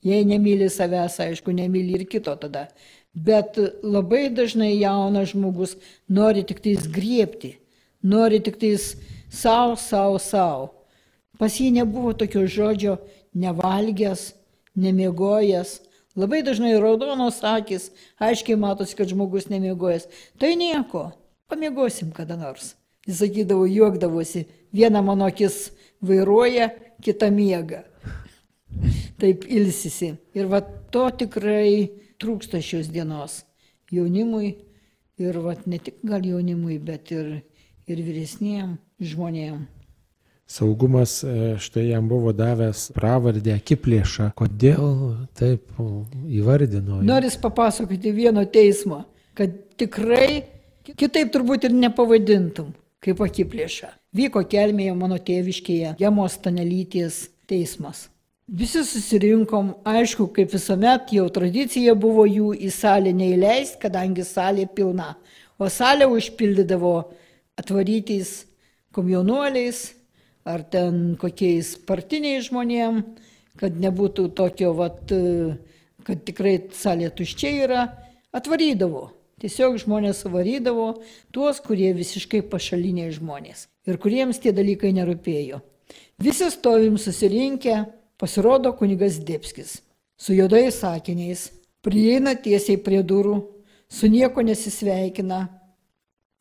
Jei 0.00 0.24
nemyli 0.24 0.70
savęs, 0.72 1.18
aišku, 1.20 1.52
nemyli 1.52 1.98
ir 1.98 2.06
kito 2.08 2.32
tada. 2.40 2.70
Bet 3.14 3.58
labai 3.82 4.28
dažnai 4.30 4.76
jaunas 4.78 5.32
žmogus 5.32 5.74
nori 6.08 6.44
tik 6.46 6.60
tais 6.62 6.86
griepti, 6.86 7.56
nori 8.02 8.38
tik 8.40 8.60
tais 8.60 8.94
savo, 9.30 9.74
savo, 9.76 10.18
savo. 10.18 10.68
Pas 11.38 11.54
jį 11.56 11.70
nebuvo 11.80 12.12
tokio 12.14 12.44
žodžio 12.46 12.98
nevalgęs, 13.34 14.34
nemiegojęs. 14.76 15.80
Labai 16.18 16.42
dažnai 16.46 16.74
raudonos 16.82 17.38
akis, 17.46 17.90
aiškiai 18.18 18.58
matosi, 18.58 18.96
kad 18.98 19.10
žmogus 19.10 19.48
nemiegojęs. 19.50 20.06
Tai 20.38 20.52
nieko, 20.58 21.10
pamiegosim 21.50 22.10
kada 22.14 22.36
nors. 22.36 22.74
Jis 23.08 23.22
sakydavo, 23.22 23.64
juokdavosi, 23.66 24.44
viena 24.74 25.02
mano 25.02 25.26
akis 25.30 25.70
vairuoja, 26.04 26.70
kita 27.02 27.30
miega. 27.32 27.84
Taip 29.20 29.46
ilsisi. 29.48 30.14
Ir 30.36 30.50
va 30.50 30.60
to 30.62 31.08
tikrai 31.22 31.88
trūksta 32.20 32.60
šios 32.64 32.90
dienos 32.92 33.42
jaunimui 33.92 34.54
ir 35.20 35.38
va 35.44 35.56
ne 35.66 35.80
tik 35.82 36.00
gal 36.06 36.24
jaunimui, 36.24 36.78
bet 36.78 37.12
ir, 37.14 37.40
ir 37.90 38.02
vyresniem 38.06 38.78
žmonėm. 39.00 39.66
Saugumas 40.50 41.20
e, 41.22 41.56
štai 41.62 41.92
jam 41.92 42.08
buvo 42.10 42.32
davęs 42.34 42.88
pravardę 42.96 43.54
akiplėšą. 43.54 44.32
Kodėl 44.38 44.88
taip 45.38 45.76
įvardino? 46.26 46.98
Noris 47.06 47.36
papasakoti 47.38 48.10
vieno 48.16 48.42
teismo, 48.50 49.04
kad 49.38 49.54
tikrai 49.78 50.42
kitaip 50.98 51.30
turbūt 51.30 51.68
ir 51.68 51.76
nepavadintum, 51.76 52.72
kaip 53.04 53.22
akiplėša. 53.22 53.92
Vyko 54.16 54.42
kelmėje 54.50 54.96
mano 54.98 55.20
tėviškėje, 55.22 55.94
Jamos 56.02 56.40
Tanelytės 56.42 57.28
teismas. 57.46 58.08
Visi 58.50 58.80
susirinkom, 58.82 59.76
aišku, 59.86 60.24
kaip 60.34 60.50
visuomet, 60.50 61.12
jau 61.14 61.28
tradicija 61.30 61.92
buvo 61.94 62.24
jų 62.26 62.48
į 62.58 62.70
salę 62.74 63.12
neįleisti, 63.14 63.78
kadangi 63.84 64.24
salė 64.26 64.64
pilna. 64.74 65.12
O 65.54 65.68
salę 65.70 66.08
užpildydavo 66.10 66.94
atvarytais 67.60 68.32
komjaunuoliais 68.90 69.84
ar 70.42 70.64
ten 70.66 71.14
kokiais 71.20 71.76
partiniais 71.86 72.48
žmonėm, 72.48 73.04
kad 73.60 73.78
nebūtų 73.78 74.26
tokio, 74.34 74.72
vat, 74.74 75.14
e, 75.14 75.54
kad 76.02 76.26
tikrai 76.26 76.56
salė 76.74 77.12
tuščia 77.14 77.54
yra, 77.68 77.86
atvarydavo. 78.34 79.12
Tiesiog 79.38 79.78
žmonės 79.84 80.24
varydavo 80.26 80.88
tuos, 81.30 81.62
kurie 81.62 81.94
visiškai 81.94 82.42
pašaliniai 82.50 83.14
žmonės 83.14 83.68
ir 83.86 84.02
kuriems 84.02 84.42
tie 84.42 84.50
dalykai 84.50 84.90
nerūpėjo. 84.98 85.62
Visi 86.18 86.50
stovim 86.50 86.98
susirinkę, 86.98 87.78
pasirodo 88.20 88.74
kunigas 88.76 89.18
Dėpskis 89.24 89.78
su 90.20 90.34
juodais 90.36 90.76
sakiniais, 90.82 91.48
prieina 91.80 92.34
tiesiai 92.36 92.76
prie 92.84 93.00
durų, 93.00 93.38
su 93.88 94.08
nieko 94.12 94.44
nesisveikina 94.44 95.46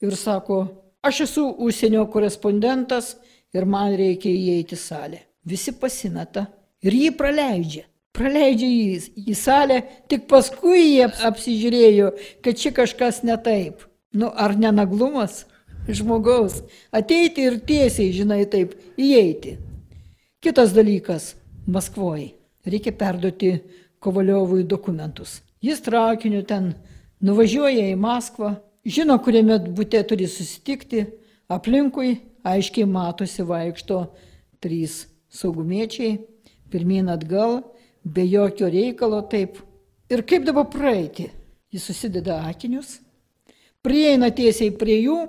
ir 0.04 0.16
sako, 0.20 0.60
aš 1.02 1.22
esu 1.28 1.46
užsienio 1.64 2.04
korespondentas 2.12 3.14
ir 3.56 3.66
man 3.66 3.96
reikia 3.96 4.34
įeiti 4.36 4.76
į 4.76 4.82
salę. 4.82 5.22
Visi 5.48 5.72
pasimeta 5.72 6.50
ir 6.84 6.96
jį 6.96 7.14
praleidžia. 7.18 7.86
Praleidžia 8.12 8.68
jį 8.68 9.30
į 9.32 9.36
salę, 9.38 9.80
tik 10.12 10.28
paskui 10.28 10.98
jie 10.98 11.08
apsižiūrėjo, 11.30 12.12
kad 12.44 12.60
čia 12.60 12.74
kažkas 12.76 13.24
ne 13.24 13.38
taip. 13.40 13.86
Nu, 14.12 14.28
ar 14.28 14.58
nenaglumas 14.58 15.46
žmogaus 15.88 16.60
ateiti 16.92 17.46
ir 17.48 17.60
tiesiai, 17.64 18.12
žinai, 18.12 18.44
taip, 18.50 18.74
įeiti. 19.00 19.56
Kitas 20.44 20.74
dalykas- 20.76 21.36
Maskvoje. 21.70 22.34
Reikia 22.66 22.92
perduoti 22.94 23.54
Kovaliovui 24.00 24.64
dokumentus. 24.64 25.40
Jis 25.62 25.82
traukiniu 25.84 26.42
ten 26.48 26.74
nuvažiuoja 27.24 27.90
į 27.92 27.98
Maskvą, 28.00 28.54
žino, 28.88 29.18
kuriame 29.24 29.58
būtė 29.76 30.04
turi 30.08 30.28
susitikti, 30.28 31.06
aplinkui 31.52 32.16
aiškiai 32.48 32.88
matosi 32.88 33.44
vaikšto 33.44 34.04
trys 34.64 35.06
saugumiečiai, 35.30 36.20
pirmyn 36.72 37.12
atgal, 37.12 37.62
be 38.04 38.24
jokio 38.28 38.70
reikalo 38.72 39.22
taip. 39.32 39.60
Ir 40.10 40.24
kaip 40.26 40.48
dabar 40.48 40.70
praeiti? 40.72 41.30
Jis 41.70 41.86
susideda 41.86 42.40
akinius, 42.50 42.98
prieina 43.86 44.32
tiesiai 44.34 44.72
prie 44.74 44.98
jų 45.04 45.20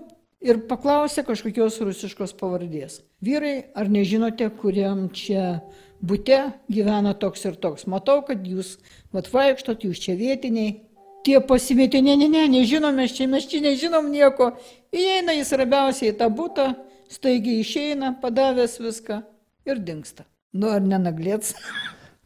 ir 0.41 0.63
paklausia 0.71 1.25
kažkokios 1.27 1.77
rusiškos 1.85 2.33
pavardės. 2.39 3.03
Vyrai, 3.21 3.67
ar 3.77 3.91
nežinote, 3.93 4.49
kuriam 4.57 5.11
čia 5.13 5.61
būte 6.03 6.39
gyvena 6.73 7.15
toks 7.15 7.45
ir 7.49 7.59
toks? 7.61 7.87
Matau, 7.91 8.21
kad 8.27 8.45
jūs 8.47 8.77
vat 9.15 9.29
vaikštot, 9.33 9.85
jūs 9.85 10.01
čia 10.03 10.17
vietiniai. 10.19 10.81
Tie 11.25 11.37
pasimetė, 11.45 12.01
ne, 12.01 12.15
ne, 12.17 12.31
ne, 12.33 12.47
nežinom, 12.49 12.97
mes 12.97 13.13
čia, 13.13 13.27
mes 13.29 13.45
čia 13.49 13.61
nežinom 13.61 14.09
nieko. 14.09 14.55
Įeina 14.97 15.35
jis 15.37 15.53
rabiausiai 15.61 16.15
į 16.15 16.17
tą 16.17 16.31
būtą, 16.33 16.71
staigiai 17.13 17.61
išeina, 17.61 18.15
padavęs 18.23 18.79
viską 18.81 19.21
ir 19.69 19.83
dinksta. 19.85 20.25
Nu 20.57 20.73
ar 20.73 20.81
nenaglėts? 20.81 21.53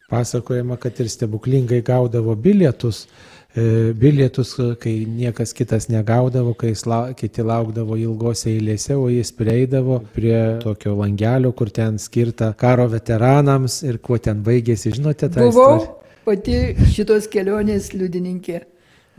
Pasakojama, 0.08 0.76
kad 0.78 1.00
ir 1.02 1.10
stebuklingai 1.10 1.80
gaudavo 1.84 2.36
bilietus, 2.38 3.08
bilietus, 3.54 4.56
kai 4.82 4.92
niekas 5.06 5.52
kitas 5.54 5.86
negaudavo, 5.86 6.54
kai 6.58 6.72
lau, 6.90 7.12
kiti 7.14 7.42
laukdavo 7.46 7.96
ilgose 8.00 8.48
eilėse, 8.50 8.96
o 8.98 9.06
jis 9.12 9.30
prieidavo 9.36 10.00
prie 10.14 10.58
tokio 10.62 10.96
langelio, 10.98 11.52
kur 11.54 11.70
ten 11.70 12.00
skirta 12.02 12.50
karo 12.58 12.88
veteranams 12.90 13.82
ir 13.86 14.00
kuo 14.02 14.18
ten 14.18 14.42
baigėsi, 14.42 14.96
žinote, 14.96 15.30
tą 15.30 15.46
Buvau 15.46 15.76
istoriją? 15.78 16.00
pati 16.24 16.86
šitos 16.94 17.28
kelionės 17.30 17.92
liudininkė. 17.94 18.64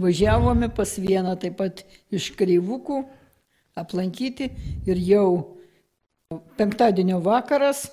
Važiavome 0.01 0.67
pas 0.75 0.91
vieną 0.99 1.38
taip 1.39 1.55
pat 1.61 1.86
iš 2.11 2.33
kreivukų 2.36 3.05
aplankyti 3.79 4.49
ir 4.88 4.99
jau 4.99 5.27
penktadienio 6.59 7.21
vakaras, 7.23 7.86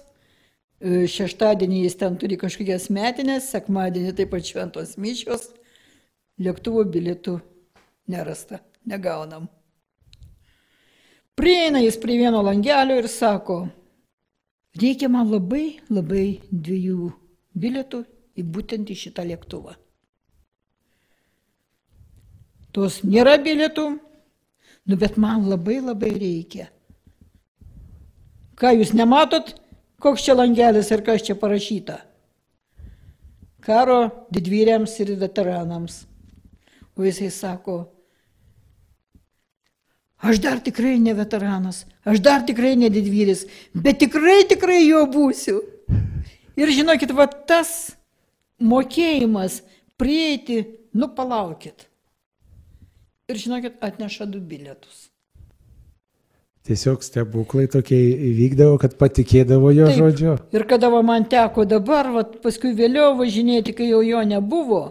e, 0.80 1.06
šeštadienį 1.06 1.84
jis 1.84 1.98
ten 2.00 2.16
turi 2.18 2.38
kažkokias 2.40 2.88
metinės, 2.90 3.50
sekmadienį 3.54 4.16
taip 4.18 4.32
pat 4.34 4.48
šventos 4.48 4.96
mišios, 4.98 5.52
lėktuvo 6.42 6.84
bilietų 6.88 7.38
nerasta, 8.12 8.60
negaunam. 8.86 9.48
Prieina 11.38 11.80
jis 11.80 11.96
prie 11.96 12.18
vieno 12.20 12.42
langelio 12.44 12.98
ir 13.00 13.08
sako, 13.08 13.62
reikia 14.76 15.08
man 15.08 15.30
labai, 15.32 15.80
labai 15.88 16.26
dviejų 16.50 17.08
bilietų 17.56 18.02
į 18.36 18.44
būtent 18.52 18.92
į 18.92 18.98
šitą 19.06 19.24
lėktuvą. 19.30 19.78
Tos 22.72 23.00
nėra 23.04 23.38
bilietų, 23.40 23.86
nu 24.88 25.00
bet 25.00 25.18
man 25.20 25.48
labai 25.48 25.80
labai 25.80 26.12
reikia. 26.16 26.68
Ką 28.56 28.72
jūs 28.76 28.92
nematot, 28.96 29.54
koks 30.00 30.24
čia 30.24 30.36
langelis 30.36 30.92
ir 30.92 31.02
kas 31.04 31.24
čia 31.26 31.36
parašyta? 31.36 31.98
Karo 33.62 34.26
didvyriams 34.32 34.94
ir 35.04 35.14
veteranams. 35.20 36.02
O 36.96 37.04
jisai 37.04 37.30
sako, 37.32 37.76
aš 40.20 40.40
dar 40.44 40.60
tikrai 40.60 40.98
ne 41.00 41.14
veteranas, 41.16 41.86
aš 42.04 42.20
dar 42.20 42.44
tikrai 42.46 42.74
ne 42.76 42.90
didvyris, 42.92 43.46
bet 43.72 44.02
tikrai, 44.02 44.42
tikrai 44.48 44.82
jo 44.84 45.06
būsiu. 45.08 45.62
Ir 46.60 46.68
žinokit, 46.68 47.14
va 47.16 47.24
tas 47.26 47.94
mokėjimas 48.60 49.62
prieiti, 49.96 50.60
nu 50.92 51.08
palaukit. 51.16 51.88
Ir 53.32 53.40
žinokit, 53.40 53.80
atneša 53.80 54.28
du 54.28 54.42
bilietus. 54.44 55.08
Tiesiog 56.62 57.00
stebuklai 57.02 57.64
tokie 57.66 57.98
įvykdavo, 58.30 58.76
kad 58.78 58.92
patikėdavo 59.00 59.72
jo 59.74 59.88
Taip. 59.88 59.98
žodžiu. 59.98 60.34
Ir 60.54 60.62
kada 60.70 60.92
va 60.92 61.00
man 61.02 61.24
teko 61.26 61.64
dabar, 61.66 62.12
va, 62.14 62.22
paskui 62.44 62.70
vėliau 62.78 63.16
važinėti, 63.18 63.74
kai 63.74 63.88
jau 63.88 64.02
jo 64.06 64.20
nebuvo, 64.22 64.82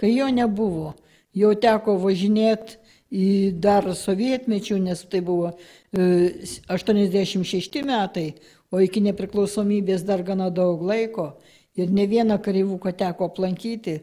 kai 0.00 0.14
jo 0.14 0.30
nebuvo, 0.32 0.94
jau 1.36 1.52
teko 1.52 1.98
važinėti 2.00 2.78
į 3.10 3.28
dar 3.60 3.84
sovietmečių, 3.96 4.78
nes 4.86 5.02
tai 5.10 5.20
buvo 5.26 5.50
e, 5.52 6.46
86 6.70 7.82
metai, 7.86 8.30
o 8.70 8.80
iki 8.80 9.02
nepriklausomybės 9.02 10.06
dar 10.06 10.22
gana 10.22 10.48
daug 10.54 10.82
laiko. 10.86 11.34
Ir 11.78 11.90
ne 11.94 12.06
vieną 12.06 12.38
kareivuką 12.42 12.92
teko 12.98 13.28
aplankyti, 13.30 14.00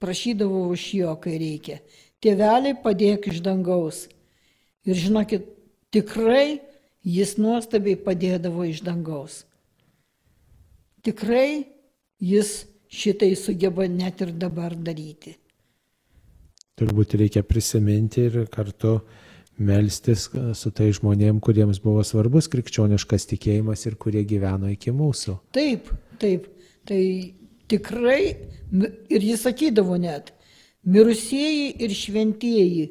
prašydavau 0.00 0.70
už 0.72 0.86
jo, 0.96 1.12
kai 1.20 1.36
reikia. 1.40 1.80
Tėveliai 2.20 2.76
padėk 2.82 3.28
iš 3.32 3.40
dangaus. 3.44 4.06
Ir 4.88 4.96
žinokit, 4.96 5.44
tikrai 5.92 6.60
jis 7.04 7.36
nuostabiai 7.40 7.98
padėdavo 8.00 8.64
iš 8.68 8.82
dangaus. 8.84 9.44
Tikrai 11.04 11.64
jis 12.20 12.64
šitai 12.90 13.34
sugeba 13.38 13.86
net 13.88 14.20
ir 14.24 14.34
dabar 14.36 14.74
daryti. 14.74 15.36
Turbūt 16.80 17.14
reikia 17.20 17.42
prisiminti 17.44 18.24
ir 18.28 18.46
kartu 18.52 19.00
melstis 19.60 20.28
su 20.56 20.72
tai 20.72 20.88
žmonėm, 20.96 21.40
kuriems 21.44 21.82
buvo 21.84 22.02
svarbus 22.06 22.48
krikščioniškas 22.52 23.28
tikėjimas 23.34 23.84
ir 23.86 23.98
kurie 24.00 24.24
gyveno 24.24 24.70
iki 24.72 24.94
mūsų. 24.96 25.36
Taip, 25.52 25.90
taip, 26.22 26.48
tai 26.88 27.02
tikrai, 27.70 28.22
ir 29.12 29.26
jis 29.28 29.44
sakydavo 29.44 29.98
net, 30.00 30.32
mirusieji 30.88 31.74
ir 31.84 31.94
šventieji 31.94 32.86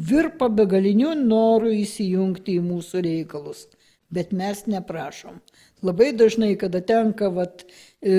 virpa 0.00 0.48
begaliniu 0.48 1.12
noru 1.18 1.70
įsijungti 1.74 2.56
į 2.58 2.64
mūsų 2.64 3.04
reikalus, 3.04 3.66
bet 4.14 4.32
mes 4.32 4.64
neprašom. 4.70 5.38
Labai 5.84 6.14
dažnai, 6.16 6.54
kada 6.56 6.80
tenka, 6.80 7.28
vat, 7.28 7.66
e, 8.00 8.16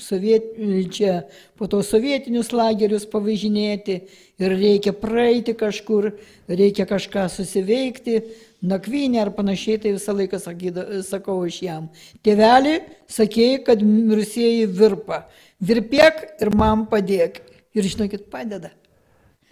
soviet, 0.00 0.54
čia 0.92 1.22
po 1.58 1.68
to 1.70 1.82
sovietinius 1.86 2.52
lagerius 2.54 3.06
pavažinėti 3.10 4.00
ir 4.42 4.54
reikia 4.54 4.94
praeiti 4.96 5.54
kažkur, 5.58 6.12
reikia 6.48 6.86
kažką 6.88 7.26
susiveikti, 7.32 8.20
nakvynė 8.64 9.22
ar 9.24 9.32
panašiai, 9.36 9.80
tai 9.82 9.94
visą 9.96 10.14
laiką 10.16 10.40
sakyda, 10.42 10.86
sakau 11.06 11.40
aš 11.46 11.60
jam. 11.66 11.90
Tėveli, 12.24 12.78
sakėjai, 13.10 13.60
kad 13.66 13.84
mirusieji 13.84 14.66
virpa. 14.70 15.24
Virpėk 15.64 16.24
ir 16.42 16.54
man 16.56 16.88
padėk. 16.90 17.42
Ir 17.74 17.86
žinokit, 17.90 18.28
padeda. 18.30 18.70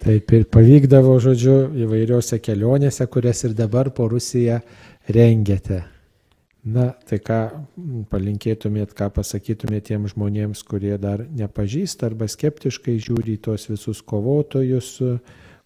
Taip 0.03 0.31
ir 0.35 0.45
pavykdavo, 0.51 1.15
žodžiu, 1.23 1.57
įvairiose 1.85 2.39
kelionėse, 2.43 3.07
kurias 3.11 3.43
ir 3.47 3.55
dabar 3.55 3.91
po 3.95 4.09
Rusiją 4.11 4.59
rengiate. 5.07 5.83
Na, 6.63 6.93
tai 7.03 7.17
ką 7.19 7.37
palinkėtumėt, 8.07 8.93
ką 8.95 9.09
pasakytumėt 9.17 9.89
tiem 9.89 10.05
žmonėms, 10.07 10.61
kurie 10.63 10.93
dar 10.95 11.25
nepažįsta 11.27 12.07
arba 12.07 12.29
skeptiškai 12.31 12.95
žiūri 13.03 13.35
į 13.35 13.41
tos 13.43 13.67
visus 13.67 13.99
kovotojus, 13.99 14.93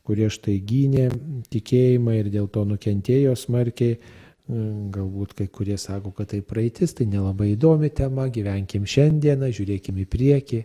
kurie 0.08 0.32
štai 0.34 0.56
gynė 0.58 1.12
tikėjimą 1.54 2.18
ir 2.18 2.32
dėl 2.34 2.50
to 2.50 2.66
nukentėjo 2.66 3.36
smarkiai. 3.38 4.00
Galbūt 4.48 5.36
kai 5.38 5.50
kurie 5.52 5.76
sako, 5.78 6.14
kad 6.16 6.32
tai 6.32 6.40
praeitis, 6.42 6.96
tai 6.98 7.06
nelabai 7.12 7.52
įdomi 7.52 7.92
tema, 7.94 8.30
gyvenkim 8.32 8.86
šiandieną, 8.88 9.52
žiūrėkim 9.54 9.98
į 10.02 10.06
priekį. 10.08 10.62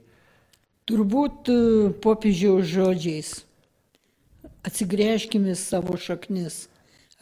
Turbūt 0.86 1.50
e, 1.50 1.56
popiežiaus 2.02 2.70
žodžiais. 2.70 3.32
Atsigręžkime 4.62 5.56
savo 5.58 5.98
šaknis. 5.98 6.68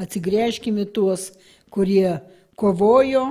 Atsigręžkime 0.01 0.85
tuos, 0.93 1.31
kurie 1.73 2.21
kovojo, 2.61 3.25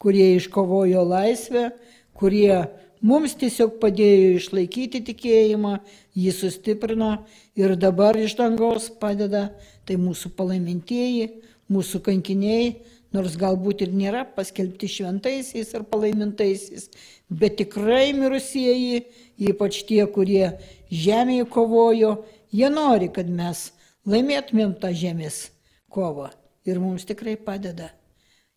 kurie 0.00 0.34
iškovojo 0.36 1.04
laisvę, 1.04 1.70
kurie 2.16 2.64
mums 3.04 3.36
tiesiog 3.38 3.76
padėjo 3.82 4.36
išlaikyti 4.40 5.02
tikėjimą, 5.10 5.78
jį 6.16 6.32
sustiprino 6.34 7.10
ir 7.58 7.76
dabar 7.76 8.16
iš 8.16 8.36
dangaus 8.38 8.88
padeda, 9.00 9.50
tai 9.84 9.98
mūsų 10.00 10.32
palaimintieji, 10.38 11.28
mūsų 11.72 12.00
kankiniai, 12.06 12.76
nors 13.14 13.36
galbūt 13.40 13.84
ir 13.86 13.92
nėra 13.96 14.24
paskelbti 14.36 14.88
šventaisiais 14.90 15.74
ar 15.76 15.84
palaimintaisiais, 15.88 16.88
bet 17.28 17.58
tikrai 17.60 18.10
mirusieji, 18.16 19.04
ypač 19.50 19.82
tie, 19.88 20.02
kurie 20.10 20.56
žemėje 20.90 21.46
kovojo, 21.52 22.16
jie 22.52 22.72
nori, 22.72 23.12
kad 23.12 23.28
mes 23.28 23.70
laimėtumėm 24.08 24.76
tą 24.80 24.92
žemės 24.96 25.46
kovą 25.92 26.32
ir 26.66 26.82
mums 26.82 27.06
tikrai 27.08 27.36
padeda. 27.36 27.92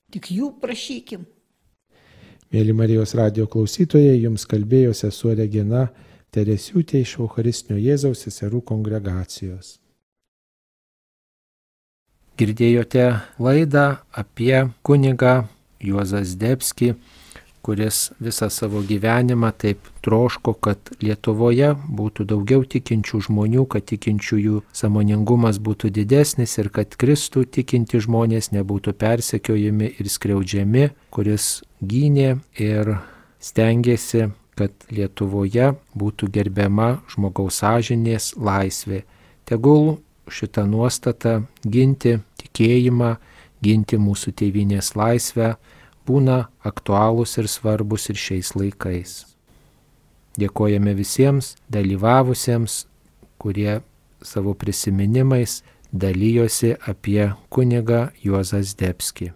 Tik 0.10 0.32
jų 0.34 0.54
prašykim. 0.62 1.26
Mėly 2.50 2.74
Marijos 2.74 3.14
radio 3.18 3.46
klausytojai, 3.46 4.16
jums 4.24 4.48
kalbėjo 4.50 4.96
sesuo 4.98 5.36
Regina 5.38 5.90
Teresiūtė 6.34 7.02
iš 7.02 7.16
Eucharistinio 7.24 7.78
Jėzaus 7.82 8.24
seserų 8.26 8.62
kongregacijos. 8.70 9.78
Girdėjote 12.38 13.06
laidą 13.42 13.86
apie 14.14 14.70
kunigą 14.86 15.48
Juozas 15.84 16.36
Debski 16.40 16.94
kuris 17.62 18.12
visą 18.20 18.50
savo 18.50 18.82
gyvenimą 18.82 19.52
taip 19.58 19.90
troško, 20.06 20.54
kad 20.54 20.92
Lietuvoje 21.04 21.74
būtų 21.76 22.26
daugiau 22.32 22.64
tikinčių 22.64 23.22
žmonių, 23.28 23.66
kad 23.70 23.86
tikinčiųjų 23.92 24.64
samoningumas 24.74 25.60
būtų 25.64 25.92
didesnis 25.96 26.58
ir 26.58 26.72
kad 26.74 26.96
Kristų 27.00 27.46
tikinti 27.60 28.02
žmonės 28.04 28.52
nebūtų 28.56 28.96
persekiojami 29.00 29.94
ir 30.00 30.10
skriaudžiami, 30.10 30.90
kuris 31.14 31.62
gynė 31.82 32.40
ir 32.60 32.98
stengiasi, 33.40 34.30
kad 34.60 34.76
Lietuvoje 34.92 35.74
būtų 35.96 36.28
gerbiama 36.36 37.00
žmogaus 37.12 37.62
sąžinės 37.62 38.34
laisvė. 38.36 39.06
Tegul 39.48 39.98
šitą 40.30 40.66
nuostatą 40.68 41.44
ginti 41.64 42.18
tikėjimą, 42.42 43.16
ginti 43.64 44.00
mūsų 44.00 44.34
tėvinės 44.40 44.94
laisvę 45.00 45.54
būna 46.10 46.40
aktualūs 46.66 47.38
ir 47.42 47.48
svarbus 47.48 48.10
ir 48.10 48.18
šiais 48.18 48.54
laikais. 48.58 49.18
Dėkojame 50.40 50.94
visiems 50.98 51.56
dalyvavusiems, 51.74 52.86
kurie 53.42 53.82
savo 54.22 54.54
prisiminimais 54.54 55.62
dalyjosi 55.92 56.76
apie 56.92 57.32
kunigą 57.50 58.10
Juozas 58.24 58.76
Debski. 58.76 59.34